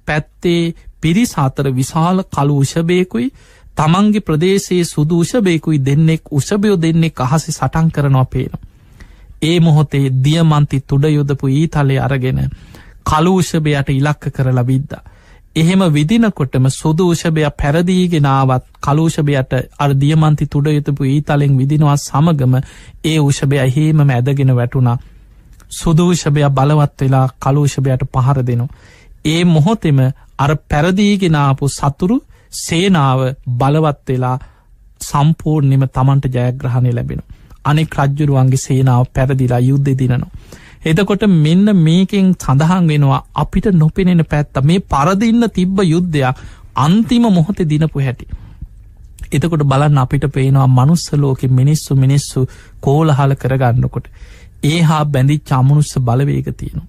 [0.05, 3.34] පැත්තේ පිරිස අතර විශාල කළු උෂභයකුයි
[3.76, 8.61] තමන්ගේ ප්‍රදේශයේ සුදු උෂභයකුයි දෙන්නෙක් උෂභයෝ දෙන්නෙක් අහසි සටන් කරනවා පේනවා.
[9.41, 12.39] ඒ මොහොතේ දියමන්ති තුඩ යොදපු ඊ තලේ අරගෙන
[13.03, 15.03] කලූෂභයට ඉලක්ක කරලා විද්දා.
[15.56, 22.56] එහෙම විදිනකොටම සුදූෂභය පැරදීගෙනාවත් කලූෂභයට අර දියමන්ති තුඩ යුතුපු ඊතලෙන් විදිනවා සමගම
[23.06, 24.97] ඒ උෂභය හේම ඇදගෙන වැටුණා.
[25.72, 28.66] සුදූෂභය බලවත් වෙලා කලූෂභයට පහර දෙනු.
[29.26, 29.99] ඒ මොහොතෙම
[30.39, 32.18] අර පැරදීගෙනාපු සතුරු
[32.58, 33.20] සේනාව
[33.54, 34.38] බලවත් වෙලා
[35.01, 37.22] සම්පූර්ණෙම තමන්ට ජයග්‍රහණය ලැබෙන.
[37.66, 40.34] අනෙක් රජ්ජුරුවන්ගේ සේනාව පැරදිලා යුද්ධ දිනනවා.
[40.86, 46.42] එතකොට මෙන්න මේකෙන් සඳහන් වෙනවා අපිට නොපෙනෙන පැත්ත මේ පරදින්න තිබ්බ යුද්ධයක්
[46.78, 48.28] අන්තිම මොහොත දිනපු හැටි.
[49.32, 52.48] එතකොට බලන්න අපිට පේනවා මනුස්සලෝක මිනිස්සු මිනිස්සු
[52.82, 54.08] කෝලහල කරගන්නකොට.
[54.64, 56.88] ඒ හා බැඳි චමනුස්ස බලවේග තියෙනවා.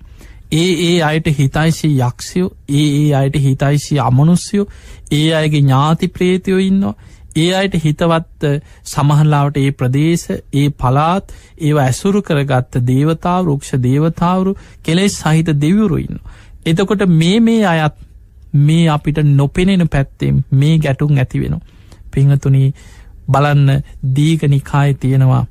[0.53, 4.67] ඒ ඒ අයට හිතයිශී යක්ෂයෝ ඒ ඒ අයට හිතයිශී අමනුස්යෝ
[5.13, 6.95] ඒ අයගේ ඥාති ප්‍රේතියෝ ඉන්නවා
[7.37, 8.49] ඒ අයට හිතවත්
[8.85, 16.21] සමහල්ලාවට ඒ ප්‍රදේශ ඒ පලාත් ඒව ඇසුරු කරගත්ත දේවතාව රුක්ෂ දේවතාවරු කෙලෙස් සහිත දෙවරුඉන්න.
[16.65, 17.97] එතකොට මේ මේ අයත්
[18.61, 21.59] මේ අපිට නොපෙනෙන පැත්තෙම් මේ ගැටුම් ඇති වෙන.
[22.11, 22.69] පිංහතුනී
[23.29, 23.83] බලන්න
[24.17, 25.45] දීගනිකාය තියෙනවා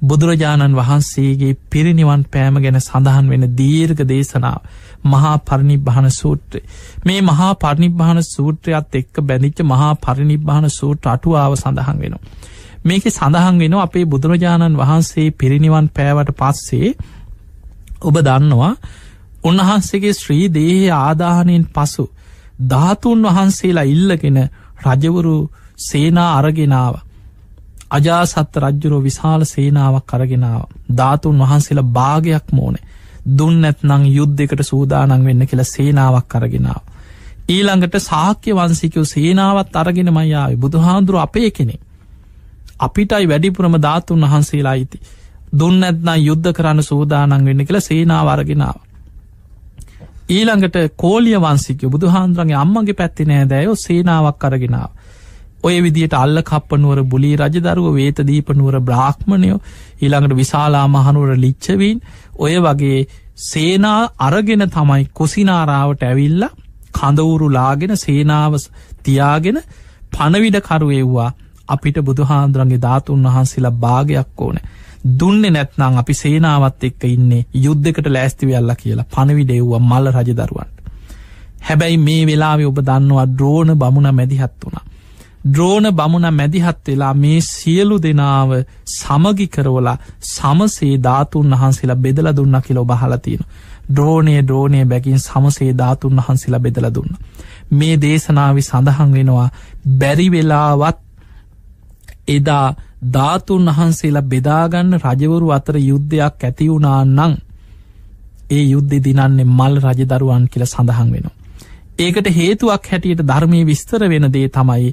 [0.00, 4.60] බුදුරජාණන් වහන්සේගේ පිරිනිවන් පෑම ගැන සඳහන් වෙන දීර්ඝ දේශනාව.
[5.04, 6.60] මහා පරිනිබ්භාන සූත්‍රය.
[7.04, 12.22] මේ මහා පරිනිබ්භාන සූත්‍රයත් එක්ක බැඳිච්ච මහා පරිනිබ්භාන සූට්‍ර අටුවාව සඳහන් වෙනවා.
[12.84, 16.94] මේක සඳහන් වෙන අපේ බුදුරජාණන් වහන්සේ පිරිනිවන් පෑවට පස්සේ
[18.02, 18.72] ඔබ දන්නවා
[19.42, 22.04] උන්වහන්සේගේ ශ්‍රී දේහ ආදාහනයෙන් පසු
[22.66, 24.38] ධාතුන් වහන්සේලා ඉල්ලගෙන
[24.84, 25.36] රජවරු
[25.80, 26.94] සේනා අරගෙනාව
[27.90, 30.62] අජාසත්ත රජ්ජුරෝ විශාල සේනාවක් කරගෙනාව
[30.96, 32.84] ධාතුන් වහන්සේලා භාගයක් මෝනේ
[33.30, 36.82] දුන්න ඇත්නං යුද්ධකට සූදානන් වෙන්න කියලා සේනාවක් අරගෙනාව.
[37.48, 41.76] ඊළඟට සාක්‍ය වන්සිකව සේනාවත් අරගෙන මයාව බුදුහාන්දුරු අපේ කෙනෙ.
[42.80, 45.00] අපිටයි වැඩිපුරම ධාතුන් වහන්සේලා අයිති.
[45.52, 48.78] දුන්න ඇත්නම් යුද්ධ කරන්න සූදානන් වෙන්න කියලා සේනාව අරගෙනාව.
[50.28, 54.90] ඊළඟට කෝලිය වන්සික බුදුහාන්දුරන්ගේ අම්මගේ පැත්ති නෑ දැයෝ සේනාවක් අරගෙනාව.
[55.62, 59.58] ඔය විදියට අල්ල කප්පනුවර බුලි රජදරුව වේත දීපනුවර බ්‍රාහ්මණයෝ
[60.02, 61.98] ඊළඟට විශාලා මහනුවර ලිච්චවීන්
[62.38, 63.00] ඔය වගේ
[63.42, 66.46] සේනා අරගෙන තමයි කුසිනාරාවට ඇවිල්ල
[66.92, 68.54] කඳවුරු ලාගෙන සේනාව
[69.02, 69.58] තියාගෙන
[70.12, 71.30] පණවිඩකරුවෙව්වා
[71.68, 74.58] අපිට බුදුහාන්දුරන්ගේ ධාතුන් වහන්සේලා භාගයක් ඕන.
[75.18, 80.76] දුන්නේ නැත්නම් අපි සේනාවත් එක්ක ඉන්නේ යුද්ධකට ලෑස්තිවියල්ල කියලා පණවිඩෙව්වා මල්ල රජදරුවන්ට.
[81.62, 84.84] හැබැයි මේ වෙලාවෙ ඔබ දන්නවා ද්‍රෝණ බමුණ මැදිහත් වුණා.
[85.44, 88.50] ද්‍රෝණ බමුණ මැදිහත් වෙලා මේ සියලු දෙනාව
[88.86, 93.40] සමගි කරවලා සමසේ ධාතුන් වහන්සේලා බෙදල දුන්න කියල ඔබහලතින.
[93.88, 97.10] ද්‍රෝණය ද්‍රෝණය බැගින් සමසේ ධාතුන් වහන්සේලා බෙදල දුන්න.
[97.70, 99.48] මේ දේශනාවි සඳහන් වෙනවා
[99.94, 100.98] බැරිවෙලාවත්
[102.28, 102.74] එදා
[103.08, 107.36] ධාතුන් වහන්සේලා බෙදාගන්න රජවරු අතර යුද්ධයක් ඇතිවුණාන්නං
[108.50, 111.36] ඒ යුද්ධ දිනන්නේ මල් රජදරුවන් කියල සඳහන් වෙනවා.
[111.98, 114.90] ඒකට හේතුවක් හැටියට ධර්මය විස්තර වෙන දේ තමයි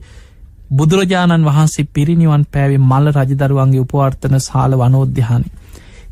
[0.71, 5.51] බුදුරජාණන් වහන්සේ පිරිනිවන් පෑවේ මල්ල රජදරුවන්ගේ උපවර්තන සාල වනෝද්‍යහානි.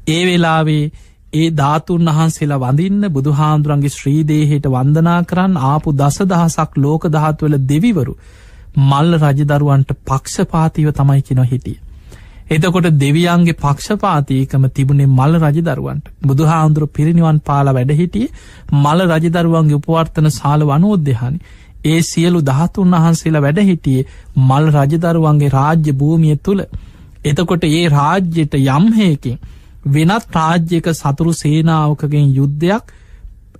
[0.07, 0.91] ඒ වෙලාවේ
[1.33, 8.13] ඒ ධාතුන් වහන්සේලා වඳින්න බුදුහාන්දුරන්ගේ ශ්‍රීදේහයට වන්දනා කරන්න ආපු දස දහසක් ලෝක දහත්වල දෙවිවරු
[8.81, 11.79] මල්ල රජදරුවන්ට පක්ෂපාතිව තමයි කිනො හිටිය.
[12.49, 18.27] එතකොට දෙවියන්ගේ පක්ෂපාතිකම තිබුණේ මල්ල රජදරුවන්ට බුදුහාන්දුර පිරිනිවන් පාල වැඩහිටිය
[18.73, 21.43] මල රජදරුවන්ගේ උපවර්තන සාල වනෝද්‍යහානි
[21.83, 24.07] ඒ සියලු දහතුන් වහන්සේලා වැඩහිටියේ
[24.39, 26.63] මල් රජදරුවන්ගේ රාජ්‍ය භූමිය තුළ
[27.25, 29.37] එතකොට ඒ රාජ්‍යයට යම්හයකින්
[29.87, 32.93] වෙනත් රාජ්‍යක සතුරු සේනාවකගෙන් යුද්ධයක්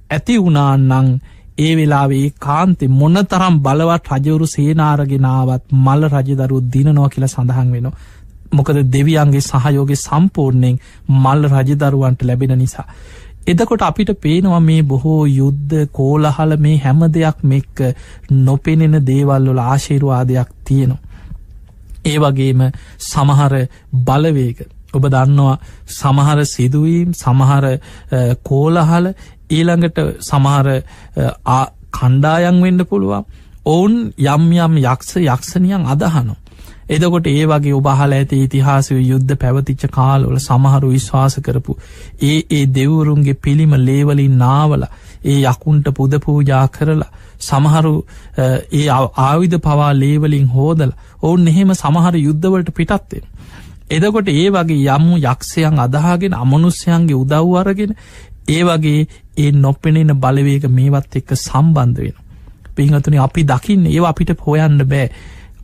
[0.09, 1.09] ඇති වුණාන්නං
[1.57, 7.87] ඒ වෙලාවේ කාන්ති මොන්න තරම් බලවත් රජවරු සේනාරගෙනාවත් මල්ල රජදරු දිනනවා කියල සඳහන් වෙන.
[8.51, 10.79] මොකද දෙවියන්ගේ සහයෝගේ සම්පූර්ණයෙන්
[11.15, 12.87] මල්ල රජදරුවන්ට ලැබෙන නිසා.
[13.45, 17.81] එදකොට අපිට පේනවා මේ බොහෝ යුද්ධ කෝලහල මේ හැම දෙයක් මෙක්ක
[18.41, 21.01] නොපෙනෙන දේවල්වල ආශීරවාදයක් තියෙනවා.
[22.05, 22.61] ඒ වගේම
[23.01, 23.53] සමහර
[24.01, 24.57] බලවේග
[24.93, 25.57] ඔබ දන්නවා
[25.89, 27.65] සමහර සිදුවීම් සමහර
[28.43, 29.11] කෝලහල
[29.49, 30.67] ඊළඟට සමහර
[31.91, 33.25] කණ්ඩායන් වෙන්න පුළුවන්
[33.65, 36.35] ඔවුන් යම් යම් යක්ෂ යක්ෂණයන් අදහනු.
[36.93, 41.75] එදකොට ඒ වගේ ඔබහල ඇති ඉතිහාසය යුද්ධ පැවතිච්ච කාලවල සමහරු විශ්වාස කරපු
[42.23, 44.83] ඒ ඒ දෙවරුන්ගේ පිළිම ලේවලින් නාවල
[45.25, 47.93] ඒ යකුන්ට පුද පූජා කරලා සමහරු
[48.39, 48.87] ඒ
[49.21, 50.91] ආවිධ පවා ලේවලින් හෝදල
[51.21, 53.25] ඔවුන් එහෙම සමහර යුද්ධවලට පිටත්වෙන.
[53.89, 57.95] එදකොට ඒ වගේ යම්මු යක්ෂයන් අදහාගෙන අමනුස්්‍යයන්ගේ උදව් අරගෙන
[58.49, 62.17] ඒ වගේ ඒ නොපෙනෙන බලවේක මේවත් එක්ක සම්බන්ධ වෙන.
[62.71, 65.07] පිහතුනි අපි දකින්න ඒ අපිට පොයන්න බෑ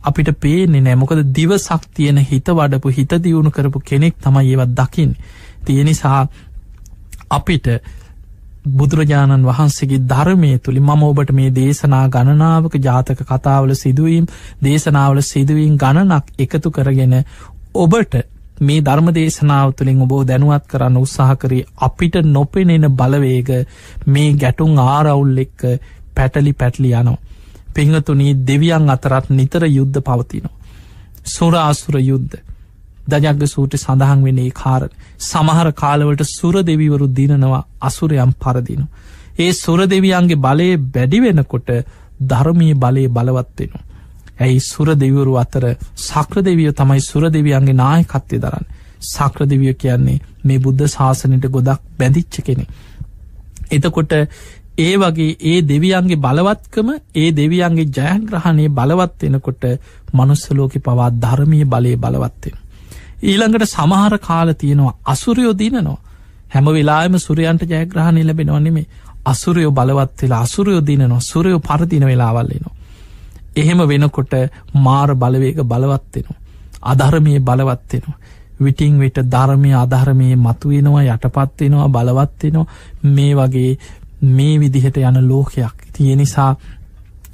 [0.02, 5.12] අපිට පේනෙ නෑමොකද දිවසක් තියෙන හිත වඩපු හිත දියුණු කරපු කෙනෙක් තමයි ඒවත් දකිින්
[5.64, 6.20] තියෙනනිසා
[7.30, 7.68] අපිට
[8.70, 14.26] බුදුරජාණන් වහන්සේගේ ධර්මය තුළි මම ඔබට මේ දේශනා ගණනාවක ජාතක කතාවල සිදුවීම්
[14.62, 17.16] දේශනාවල සිදුවීම් ගණනක් එකතු කරගෙන
[17.76, 18.14] ඔබට
[18.60, 23.50] මේ ධර්ම දේශනාව තුළින් ඔබෝ දැනුවත් කරන්න උත්සාහ කරේ අපිට නොපෙනෙන බලවේග
[24.06, 25.60] මේ ගැටුම් ආරවුල් එක්ක
[26.14, 27.18] පැටලි පැටලි යනවා.
[27.74, 30.56] පිංහතුනී දෙවියන් අතරත් නිතර යුද්ධ පවතිනවා.
[31.26, 32.36] සුරාසුර යුද්ධ
[33.08, 34.82] දජග්ග සූට සඳහන් වෙනේ කාර
[35.20, 38.86] සමහර කාලවට සුර දෙවිවරු දිනනවා අසුරයම් පරදිනු.
[39.38, 41.70] ඒ සුර දෙවියන්ගේ බලය බැඩිවෙනකොට
[42.22, 43.86] ධර්මී බලය බලවත්වෙනවා.
[44.40, 45.64] ඇයි සුර දෙවිවරු අතර
[45.98, 48.66] සක්‍ර දෙවිය තමයි සුර දෙවියන්ගේ නායකත්වය දරන්න
[49.06, 52.64] සක්‍ර දෙවිය කියන්නේ මේ බුද්ධ ශාසනයට ගොදක් බැඳිච්ච කෙනෙ.
[53.70, 54.12] එතකොට
[54.80, 59.64] ඒ වගේ ඒ දෙවියන්ගේ බලවත්කම ඒ දෙවියන්ගේ ජයග්‍රහණය බලවත් වෙනකොට
[60.12, 62.56] මනුස්සලෝක පවා ධර්මය බලය බලවත්වෙන.
[63.22, 65.98] ඊළඟට සමහර කාල තියෙනවා අසුරයෝ දිනනවා
[66.50, 68.86] හැම වෙලාම සුරයන්ට ජයග්‍රහණය ලැබෙනවනෙමේ
[69.24, 72.74] අසුරයෝ බලවත් වෙලා අසුරයෝ දිනනවා සුරයෝ පරදින වෙලාවල්ලනවා.
[73.56, 74.32] එහෙම වෙනකොට
[74.76, 76.38] මාර බලවේක බලවත්වෙනවා.
[76.82, 78.18] අධර්මය බලවත්වෙනවා.
[78.60, 82.66] විටිං විට ධර්මය අධර්මය මතුවෙනවා යටපත්වෙනවා බලවත්වෙනවා
[83.04, 83.78] මේ වගේ
[84.20, 86.56] මේ විදිහට යන ලෝකයක් තිය නිසා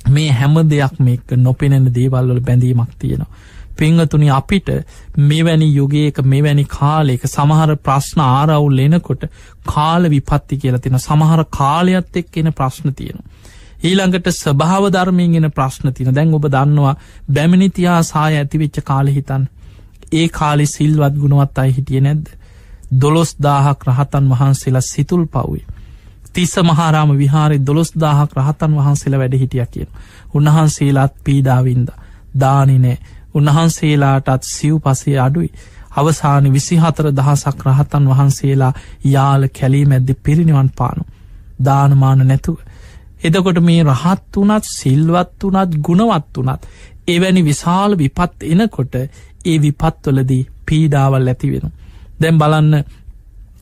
[0.08, 3.30] මේ හැම දෙයක් මේක නොපෙනෙන දේවල්වල බැඳීමක් තියෙනවා.
[3.76, 4.68] පිංහතුනි අපිට
[5.20, 9.26] මෙවැනි යුගයක මෙවැනි කාලෙක සමහර ප්‍රශ්න ආරවුල් එනකොට
[9.64, 13.18] කාල විපත්ති කියලා තින සමහර කාලයක්ත් එක් එන ප්‍රශ්න තියෙන.
[13.82, 16.96] ඊළඟට ස්භාව ධර්මයෙන් එන ප්‍රශ්න තින දැන් ඔබ දන්නවා
[17.30, 19.46] බැමිනිතියා සාය ඇතිවෙච්ච කාල හිතන්
[20.12, 22.26] ඒ කාලෙ සිල්වත් ගුණවත් අයි හිටිය නැද්ද.
[22.94, 25.75] දොළොස් දාහක් රහතන් වහන්සේලා සිතුල් පව්වේ.
[26.36, 29.88] තිස්ස මහාරාම විහාරි දොළොස් දාහක් රහතන් වහන්සේලා වැඩ හිටිය කියන.
[30.34, 31.88] උන්වහන්සේලාත් පීඩාවින්ද
[32.36, 32.96] දානිනෑ
[33.34, 35.50] උන්වහන්සේලාටත් සිව් පසේ අඩුයි.
[35.94, 38.72] අවසාන විසිහතර දහසක් රහතන් වහන්සේලා
[39.06, 41.02] යාල කැලී මැද්දි පිරිනිවන් පානු.
[41.60, 42.58] දානමාන නැතුව.
[43.22, 46.62] එදකොට මේ රහත් වනත් සිල්වත් වනත් ගුණවත් වනත්
[47.08, 51.66] එවැනි විශාල විපත් එනකොට ඒ විපත්වලදී පීඩාවල් ඇති වෙන.
[52.20, 52.84] දැම් බලන්න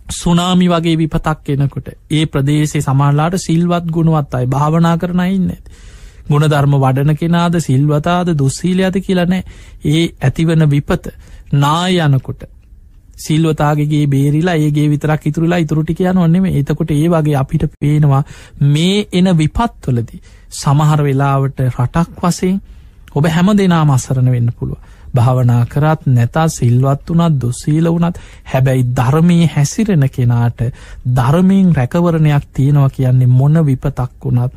[0.06, 5.70] සුනාමි වගේ විපතක් එනකොට ඒ ප්‍රදේශේ සමාල්ලාට සිල්වත් ගුණුවත් අයි භාවනා කරන ඉන්න ඇති.
[6.26, 9.44] ගුණධර්ම වඩන කෙනාද සිල්වතාද දුස්සීලයාද කියලනෑ
[9.86, 11.08] ඒ ඇතිවන විපත
[11.54, 12.44] නාය යනකොට
[13.16, 18.22] සිල්වතාගේ බේරිලා ඒගේ විතරක් ඉතුරලා ඉතුරටි කියන ඔන්නෙම එතකොට ඒ වගේ අපිට පේනවා
[18.68, 22.60] මේ එන විපත්වලදී සමහර වෙලාවට රටක් වසයෙන්
[23.12, 24.78] ඔබ හැම දෙනා මස්සරණ වෙන්න පුළුව
[25.14, 30.62] භාවනා කරත් නැතා සිල්වත් වනත් දුස්සීල වනත් හැබැයි ධර්මී හැසිරෙන කෙනාට
[31.16, 34.52] ධර්මයෙන් රැකවරණයක් තියෙනවා කියන්නේ මොන විපතක් වුණත්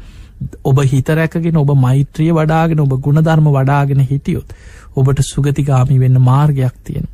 [0.64, 4.54] ඔබ හිතරැකගෙන ඔබ මෛත්‍රිය වඩාගෙන ඔබ ගුණධර්ම වඩාගෙන හිටියොත්
[4.96, 7.08] ඔබට සුගතිගාමි වෙන්න මාර්ගයක් තියෙන.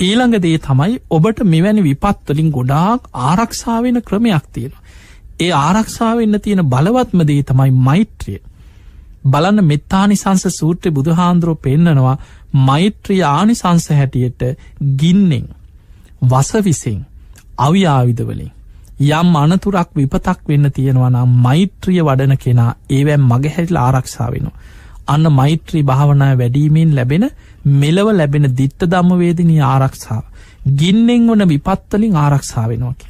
[0.00, 4.72] ඊළඟදේ තමයි ඔබට මෙවැනි විපත්වලින් ගොඩාක් ආරක්ෂාවෙන ක්‍රමයක් තියෙන.
[5.40, 8.40] ඒ ආරක්ෂාවෙන්න තියෙන බලවත්මදේ තමයි මෛත්‍රිය.
[9.24, 12.16] බලන්න මෙත්තානිසංස සූත්‍රය බුදුහාන්දුරුව පෙන්නනවා
[12.52, 14.42] මෛත්‍රිය ආනිසංස හැටියට
[14.96, 15.46] ගින්නෙන්
[16.24, 16.98] වසවිසින්
[17.58, 18.52] අවියාවිදවලින්
[19.00, 24.58] යම් අනතුරක් විපතක් වෙන්න තියෙනවනම් මෛත්‍රිය වඩන කෙනා ඒවැම් මගහැරිල ආරක්ෂාවෙනවා.
[25.06, 27.24] අන්න මෛත්‍රී භාවනාය වැඩීමෙන් ලැබෙන
[27.64, 30.22] මෙලව ලැබෙන දිට්ට දම්මවේදිනී ආරක්ෂාව.
[30.78, 33.06] ගින්නෙන් වන විපත්තලින් ආරක්ෂාවෙනවාකි.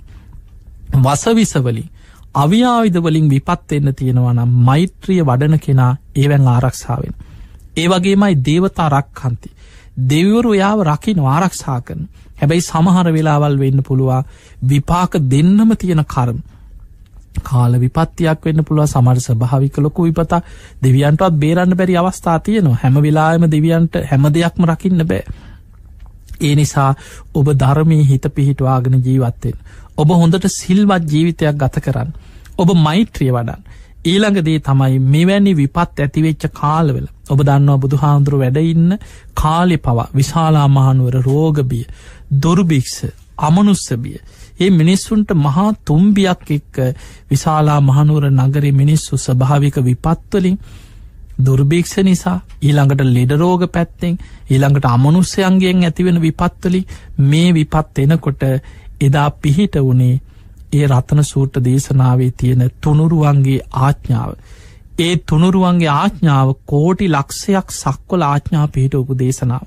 [0.97, 1.90] වසවිසවලින්
[2.34, 7.14] අවියාවිදවලින් විපත්වෙන්න තියෙනවනම් මෛත්‍රිය වඩන කෙනා ඒවැන් ආරක්ෂාවෙන්.
[7.75, 9.49] ඒ වගේමයි දේවතා රක්කන්ති.
[10.09, 12.09] දෙවරු යාව රකින ආරක්ෂා කරන
[12.39, 14.23] හැබැයි සමහර වෙලාවල් වෙන්න පුළුවා
[14.64, 16.39] විපාක දෙන්නම තියෙන කරම.
[17.43, 20.43] කාල විපත්තියක් වෙන්න පුළුව සමර ස්භාවික ලොකු විපතා
[20.83, 22.81] දෙවියන්ටත් බේරන්න බැරි අවස්ථා තියනවා.
[22.83, 25.23] හැම වෙලාම දෙවියන්ට හැම දෙයක්ම රකින්න බෑ.
[26.41, 26.91] ඒ නිසා
[27.35, 29.57] ඔබ ධර්මී හිත පිහිටවාගෙන ජීවත්තෙන්
[29.97, 32.11] ඔබ හොඳට සිල්වත් ජීවිතයක් ගත කරන්න.
[32.59, 33.62] ඔබ මෛත්‍රිය වඩන්
[34.05, 38.99] ඊළඟදේ තමයි මෙවැනි විපත් ඇතිවෙච්ච කාලවෙල ඔබ දන්නවා බුදු හාමුදුරුව වැඩඉන්න
[39.35, 41.85] කාලෙ පවා විශාලා මහනුවර රෝගබිය
[42.39, 42.99] දුර්භික්ෂ
[43.41, 44.16] අමනුස්සබිය
[44.61, 46.77] ඒ මිනිස්සුන්ට මහා තුම්බියක් එක්ක
[47.31, 50.59] විශාලා මහනුවර නගර මිනිස්සු ස්භාවික විපත්වලින්
[51.39, 54.18] දුර්භීක්ෂ නිසා ඊළඟට ලෙඩරෝග පැත්තෙන්
[54.51, 56.81] ඊළඟට අමනුස්්‍යයන්ගෙන් ඇතිවෙන විපත්වලි
[57.20, 58.43] මේ විපත් එනකොට
[59.01, 60.20] එදා පිහිට වනේ
[60.73, 64.31] ඒ රතන සූට දේශනාවේ තියෙන තුනුරුවන්ගේ ආච්ඥාව.
[64.99, 69.64] ඒ තුනුරුවන්ගේ ආච්ඥාව කෝටි ලක්ෂයක් සක්වල ආච්ඥා පිහිට උපු දේශනාව.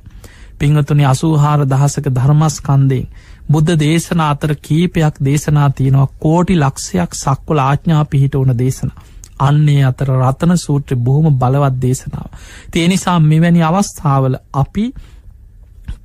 [0.59, 3.07] පිංහතුනි අසූහාර දහසක ධර්මස්කන්දයෙන්
[3.49, 8.91] බුද්ධ දේශන අතර කීපයක් දේශනා තියෙනවා කෝටි ලක්ෂයක් සක්වල ආච්ඥා පිහිට ඕන දේශන.
[9.39, 12.30] අන්නේ අතර රතන සූත්‍ර බොහොම බලවත් දේශනාව.
[12.71, 14.86] තියනිසා මෙවැනි අවස්ථාවල අපි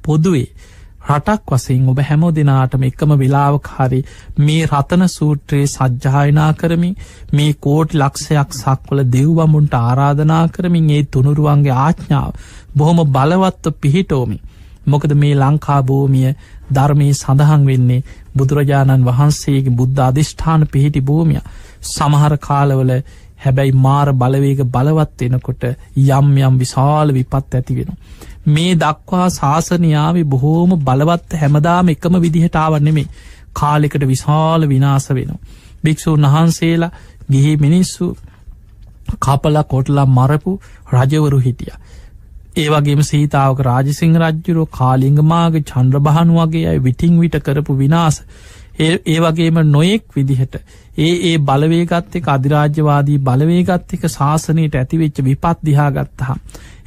[0.02, 0.48] පොදුවේ
[1.10, 4.00] රටක් වසයෙන් ඔබ හැමෝ දෙනාටම එකම වෙලාවකාරි
[4.40, 6.94] මේ රතන සූත්‍රයේ සජ්්‍යායනා කරමින්
[7.32, 12.32] මේ කෝට් ලක්ෂයක් සක්වල දෙව්වමුන්ට ආරාධනා කරමින් ඒ තුනුරුවන්ගේ ආච්ඥාව
[12.74, 14.38] බොහොම බලවත්ව පිහිටෝමි.
[14.86, 16.30] මොකද මේ ලංකාභූමිය
[16.70, 18.04] ධර්මයේ සඳහන් වෙන්නේ
[18.36, 21.42] බුදුරජාණන් වහන්සේගේ බුද්ධ අධිෂ්ඨාන පිහිටි භූමිය
[21.88, 22.92] සමහර කාලවල
[23.40, 25.62] හැබැයි මාර බලවේග බලවත් එනකොට
[25.96, 27.90] යම් යම් විශාල විපත් ඇති වෙන.
[28.48, 33.06] මේ දක්වා ශාසනයාවේ බොහෝම බලවත් හැමදාම එකම විදිහටාවන්නෙමේ
[33.54, 35.30] කාලෙකට විශාල විනාස වෙන.
[35.84, 36.90] භික්‍ෂූන් වහන්සේලා
[37.30, 38.16] ගිහි මිනිස්සු
[39.18, 40.60] කපල කොටලා මරපු
[40.92, 41.72] රජවරු හිටිය.
[42.56, 48.22] ඒවගේම සීතාවක රාජසිංහ රජ්ජුරෝ කාලිංගමාග චන්ද්‍ර බහනු වගේ අයි විටිං විට කරපු විනාස
[48.80, 50.54] ඒ වගේම නොයෙක් විදිහට
[50.98, 56.36] ඒ ඒ බලවේගත්තක අධිරාජ්‍යවාදී බලවේගත්තික ශාසනයට ඇතිවෙච්ච විපත් දිහාගත්තහා.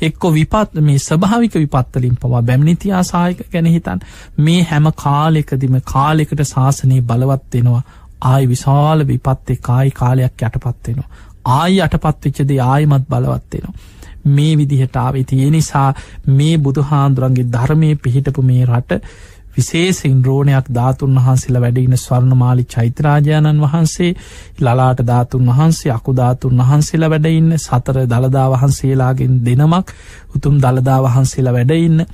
[0.01, 4.05] එක්කො විපත් මේ ස්භාවික විපත්තලින් පවා බැම්නිතියා සායක ගැන හිතන්
[4.39, 7.83] මේ හැම කාලෙකදිම කාලෙකට ශාසනයේ බලවත්වෙනවා
[8.23, 11.09] ආය විශාල විපත්තේ කායි කාලයක් යටපත්වෙනවා.
[11.47, 13.73] ආයි අටපත්වෙච්චදේ ආයමත් බලවත්වෙනවා.
[14.27, 15.89] මේ විදිහටාව ඉති ඒ නිසා
[16.29, 19.01] මේ බුදුහාන්දුරන්ගේ ධර්මය පිහිටපු මේ රට
[19.55, 24.11] විශේසින් රෝණයක් ධාතුන් වහන්සේලා වැඩඉන්න ස්වර්ණමාලි චෛත්‍රාජාණන් වහන්සේ
[24.61, 29.95] ලලාට ධාතුන් වහන්සේ අකුධාතුන් වහන්සේලා වැඩඉන්න සතර දළදා වහන්සේලාගෙන් දෙනමක්
[30.35, 32.05] උතුම් දළදා වහන්සේලා වැඩඉන්න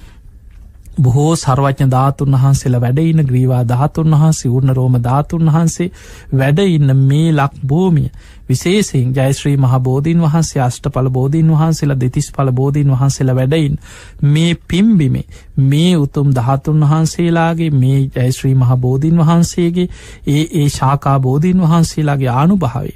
[0.98, 5.90] බොහෝ සර්වඥ ධාතුන් වහන්සේලා වැඩඉන්න ග්‍රීවා ධාතුන් වහන්සේ උර්ණ රෝම ධාතුන් වහන්සේ
[6.34, 8.10] වැඩඉන්න මේ ලක් භූමිය.
[8.50, 13.80] විශේසින් ජයශ්‍රී මහබෝධීන් වහන්සේ අෂ්ට පල බෝධීන් වහන්සේලා දෙතිස් පල බෝධීන් වහන්සේලා වැඩයින්
[14.28, 15.26] මේ පිම්බිමේ
[15.66, 19.90] මේ උතුම් දහතුන් වහන්සේලාගේ මේ ජයශ්‍රී මහබෝධීන් වහන්සේගේ
[20.28, 22.96] ඒ ඒ ශාකා බෝධීන් වහන්සේලාගේ ආනු භාවේ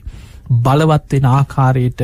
[0.62, 2.02] බලවත්වෙන ආකාරයට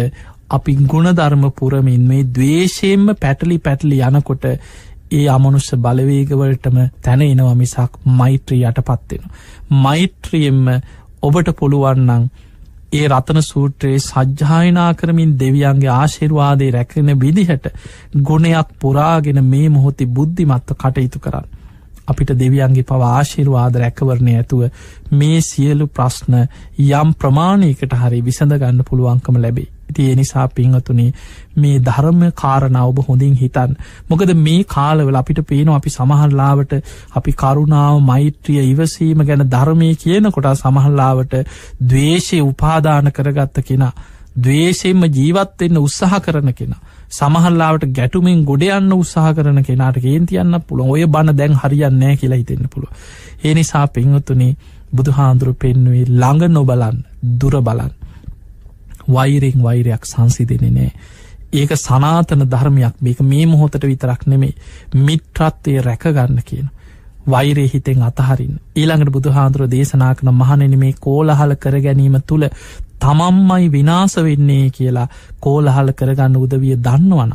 [0.49, 4.45] අපි ගුණධර්ම පුරමින් මේ දවේශයෙන්ම පැටලි පැටලි යනකොට
[5.11, 9.23] ඒ අමනුස්ස බලවේගවලටම තැන එනවා මිසක් මෛත්‍රී යටපත්වෙන.
[9.77, 10.67] මෛත්‍රියෙන්ම
[11.23, 12.29] ඔබට පුළුවන්නන්
[12.91, 17.65] ඒ රතන සූත්‍රයේ සජ්්‍යායනා කරමින් දෙවියන්ගේ ආශිර්වාදය රැකෙන විදිහට
[18.23, 21.47] ගුණයක් පුරාගෙන මේ මොහොති බුද්ධිමත්ව කටයුතු කරන්න.
[22.07, 24.61] අපිට දෙවියන්ගේ පව ආශිර්වාද රැකවරණය ඇතුව
[25.13, 26.39] මේ සියලු ප්‍රශ්න
[26.91, 29.69] යම් ප්‍රමාණයකට හරි විසඳ ගන්න පුළුවන්කම ලැබේ.
[29.89, 31.07] ඉති එනිසා පිංහතුනේ
[31.57, 33.73] මේ ධර්ම කාරණ ඔබ හොඳින් හිතන්
[34.07, 36.77] මොකද මේ කාලවල අපිට පේනවා අපි සමහල්ලාවට
[37.13, 41.35] අපි කරුණාව මෛත්‍රිය ඉවසීම ගැන ධර්මය කියනකොට සමහල්ලාවට
[41.85, 43.93] දවේශය උපාදාන කරගත්ත කෙනා
[44.37, 46.81] දවේශයෙන්ම ජීවත්වෙන්න උත්සාහ කරන කෙනා
[47.11, 52.91] සමහල්ලාවට ගැටුමින් ගොඩයන්න උත්සාහ කරන කෙනාට කේන්තියන්න පුළුව ඔය බණ දැන් හරියන්නෑ කියලා හිතෙන්න්න පුළුව
[53.43, 54.51] ඒ නිසා පෙංහතුනේ
[54.91, 57.01] බුදුහාන්දුරු පෙන්නුවේ ළඟ නොබලන්
[57.35, 57.91] දුර බලන්
[59.09, 60.91] වෛරෙන් වෛරයක් සංසිදෙන නෑ
[61.53, 64.53] ඒක සනාතන ධර්මයක් මේක මේ මොහොතට විතරක් නෙමේ
[64.97, 66.67] මිට්‍රත්වය රැකගන්න කියන
[67.27, 72.47] වෛරය හිතෙන් අතහරින් ඊළඟට බුදුහාන්දුර දේශනා කන මහනෙන මේ කෝලහල කර ගැනීම තුළ
[72.99, 75.07] තමම්මයි විනාස වෙන්නේ කියලා
[75.39, 77.33] කෝලහල කරගන්න උදවිය දන්නවන.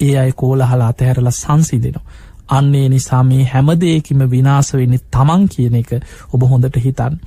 [0.00, 2.06] ඒ අයි කෝලහල අතහැරල සංසිදෙනවා.
[2.48, 5.90] අන්නේ නිසා මේ හැමදේකිම විනාස වෙන්නේ තමන් කියන එක
[6.32, 7.18] ඔබ හොඳට හිතන්.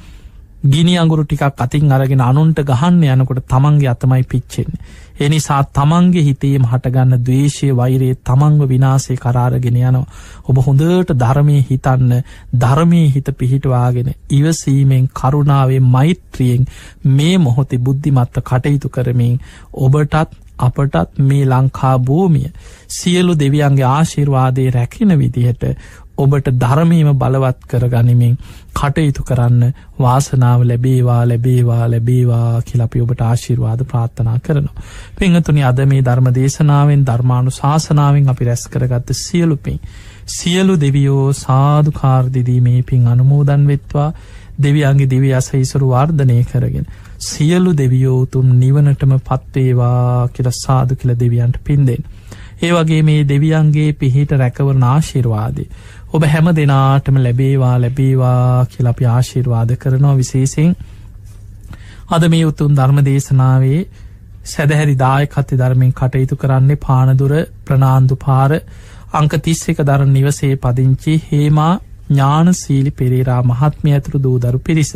[0.61, 4.81] ගිනි අඟුරු ටිකක් අතින් අරගෙන අනුන්ට ගහන්න යනකොට තමන්ගේ අතමයි පිච්චෙන්නේ.
[5.17, 10.03] එනිසා තමන්ගේ හිතේම හටගන්න දවේශය වෛරයේ තමන්ව විනාසේ කරාරගෙන යනවා.
[10.43, 12.11] ඔබ හොඳට ධර්මය හිතන්න
[12.55, 16.67] ධර්මය හිත පිහිටවාගෙන ඉවසීමෙන් කරුණාවේ මෛත්‍රියෙන්
[17.05, 19.39] මේ මොහොතේ බුද්ධිමත්ත කටයුතු කරමින්
[19.77, 22.51] ඔබටත් අපටත් මේ ලංකා භූමිය
[22.89, 25.63] සියලු දෙවියන්ගේ ආශිර්වාදය රැකින විදිහට
[26.19, 28.35] ඔබට ධර්මීම බලවත් කර ගනිමින්
[28.73, 34.83] කටයුතු කරන්න වාසනාව ලැබේවා ලැබේවා ලැබේවා කියලපි ඔබට ආශිර්වාද ප්‍රාර්ථනා කරනවා.
[35.15, 39.79] පිංහතුනි අද මේ ධර්ම දේශනාවෙන් ධර්මාණු ශාසනාවෙන් අපි රැස් කරගත්ත සියලුපින්.
[40.27, 44.09] සියලු දෙවියෝ සාධකාර්දිදී මේ පින් අනුමෝදන් වෙත්වා
[44.59, 46.85] දෙවියන්ගේ දිවි අසහිසරු වර්ධනය කරගෙන.
[47.21, 52.03] සියලු දෙවියෝතුම් නිවනටම පත්වේවා කියල සාදු කියල දෙවියන්ට පින්දෙන්.
[52.61, 55.67] ඒ වගේ මේ දෙවියන්ගේ පිහිට රැකවරන ආශිර්වාදේ.
[56.09, 60.71] ඔබ හැම දෙනාටම ලැබේවා ලැබේවා කියලපි ආශිර්වාද කරනවා විශේසිෙන්
[62.09, 63.81] අද මේ උතුන් ධර්ම දේශනාවේ
[64.45, 67.33] සැදැහැරි දායකත්ති ධර්මෙන් කටයුතු කරන්නේ පානදුර
[67.63, 68.51] ප්‍රනාාන්දු පාර.
[69.13, 71.73] අංක තිස්ස එක දරන නිවසේ පදිංචි හේමා
[72.09, 74.91] ඥාන සීලි පෙරේරා මහත්මය ඇතුරු දූදරු පිරිස.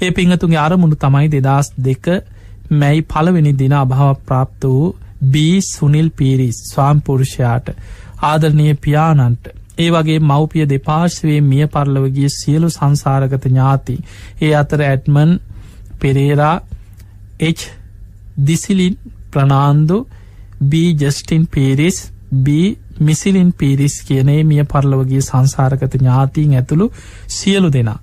[0.00, 2.06] ඒ පිංහතුගේ අරමුණු තමයි දෙදස් දෙක
[2.74, 7.76] මැයි පළවෙනි දින අභාව ප්‍රාප්ත වූ බී සුනිල් පීරිස් ස්වාම්පුරුෂයාට
[8.24, 13.96] ආදරණය පියානන්ට ඒ වගේ මව්පිය දෙපාර්ශවේ මිය පරලවගේ සියලු සංසාරගත ඥාති
[14.40, 15.36] ඒ අතර Edmund
[16.00, 16.56] Perera
[17.50, 17.62] H
[18.42, 18.98] Disilin
[19.30, 19.98] Fernando
[20.62, 21.98] B Justin Peiris
[22.38, 22.48] B
[23.00, 26.92] Misilin Peiris කියනේ මිය පරලවගේ සංසාරගත ඥාතීන් ඇතුළු
[27.28, 27.98] සියලු දෙනා.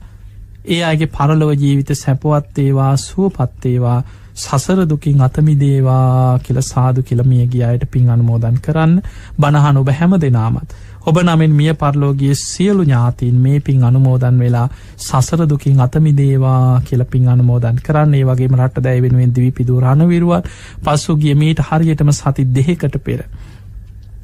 [0.65, 4.03] ඒ අගේ පරලොව ජීවිත සැපවත්තේවා සුවපත්තේවා
[4.35, 9.01] සසර දුකින් අතමිදේවා කියල සාදු කියලමියගේ අයට පින් අනුමෝදන් කරන්න
[9.39, 10.69] බණහන් ඔබ හැම දෙනාමත්.
[11.03, 17.27] ඔබ නමෙන් මිය පරලෝගේ සියලු ඥාතීන් මේ පින් අනුමෝදන් වෙලා සසර දුකින් අතමිදේවා කියල පින්
[17.27, 20.47] අනුමෝදන් කරන්න ඒ වගේම රට දැයිවෙනුවෙන් දිවි පිදූ රණවිරුව
[20.81, 23.25] පස්සුගිය මීට හරියටම සති දෙහෙකට පෙර.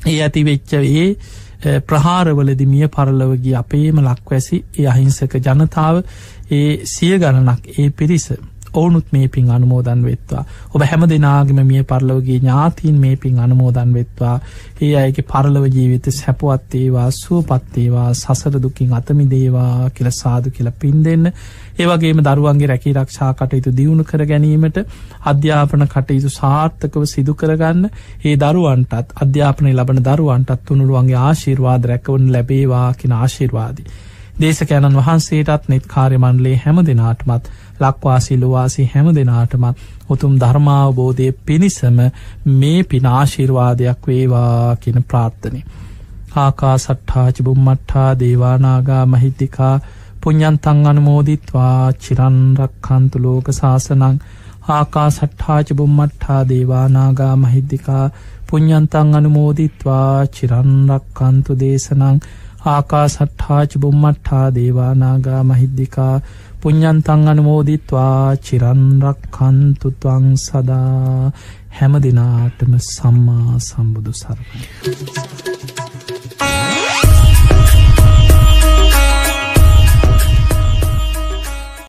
[0.05, 6.03] ඒ ඇති වෙච්ච ඒ ප්‍රහාරවලදි මිය පරලවගේ අපේම ලක්වැසි ඒ අහිංසක ජනතාව
[6.51, 8.29] ඒ සිය ගණනක් ඒ පිරිස
[8.73, 10.43] ඔවුනුත් මේ පින් අනුමෝදන් වෙත්වා.
[10.69, 14.39] ඔබ හැම දෙනාගම මිය පරලවගේ ඥාතීන් මේ පින් අනුමෝදන් වෙත්වා.
[14.81, 21.31] ඒ අයගේ පරලව ජීවිත සැපවත්තේවා සුවපත්තේවා සසර දුකින් අතමිදේවා කියල සාදු කියල පින් දෙන්න.
[21.77, 24.77] ඒවගේම දරුවන්ගේ රැකී රක්ෂා කටයුතු දියුණු කර ගැනීමට
[25.25, 27.89] අධ්‍යාපන කටයුතු සාර්ථකව සිදු කරගන්න.
[28.25, 33.89] ඒ දරුවන්ටත් අධ්‍යාපනය ලබන දරුවන්ටත් තුනුළුවන්ගේ ආශිර්වාද රැකවන ලැබේවා කියෙන ආශිර්වාදී.
[34.39, 37.49] දේශකෑණන් වහන්සේටත් නෙත් කාර්යමන්ලේ හැම දෙනාටමත්
[37.81, 41.99] ලක්වාසි ලොවාසි හැම දෙනාටමත් උතුම් ධර්මාවබෝධය පිණිසම
[42.55, 45.61] මේ පිනාශිර්වාදයක් වේවා කියන ප්‍රාර්ථනය.
[46.37, 49.75] ආකා සට්ඨාචි බුම්මට්ඨා දේවානාගා මහිද්දිකා
[50.21, 54.19] පුඤ්ඥන්තං අනුමෝදිත්වා චිරන්රක්කන්තු ලෝක ශාසනං
[54.69, 58.05] ආකා සට්ඨාච බුම්මට්ඨා දේවානාගා මහිද්දිකා
[58.47, 62.19] පුඤ්ඥන්තං අනුමෝදිත්වා චිරන්රක්කන්තු දේශනං
[62.67, 66.15] ආකා සට්ඨාච බුම්මට්ඨා දේවානාගා මහිද්දිකා
[66.61, 71.31] පුඤ්ඥන්තං අනුමෝදිත්වා චිරන්රක්කන්තුත්වං සදා
[71.77, 74.61] හැම දෙනාටම සම්මා සම්බුදු සරණ.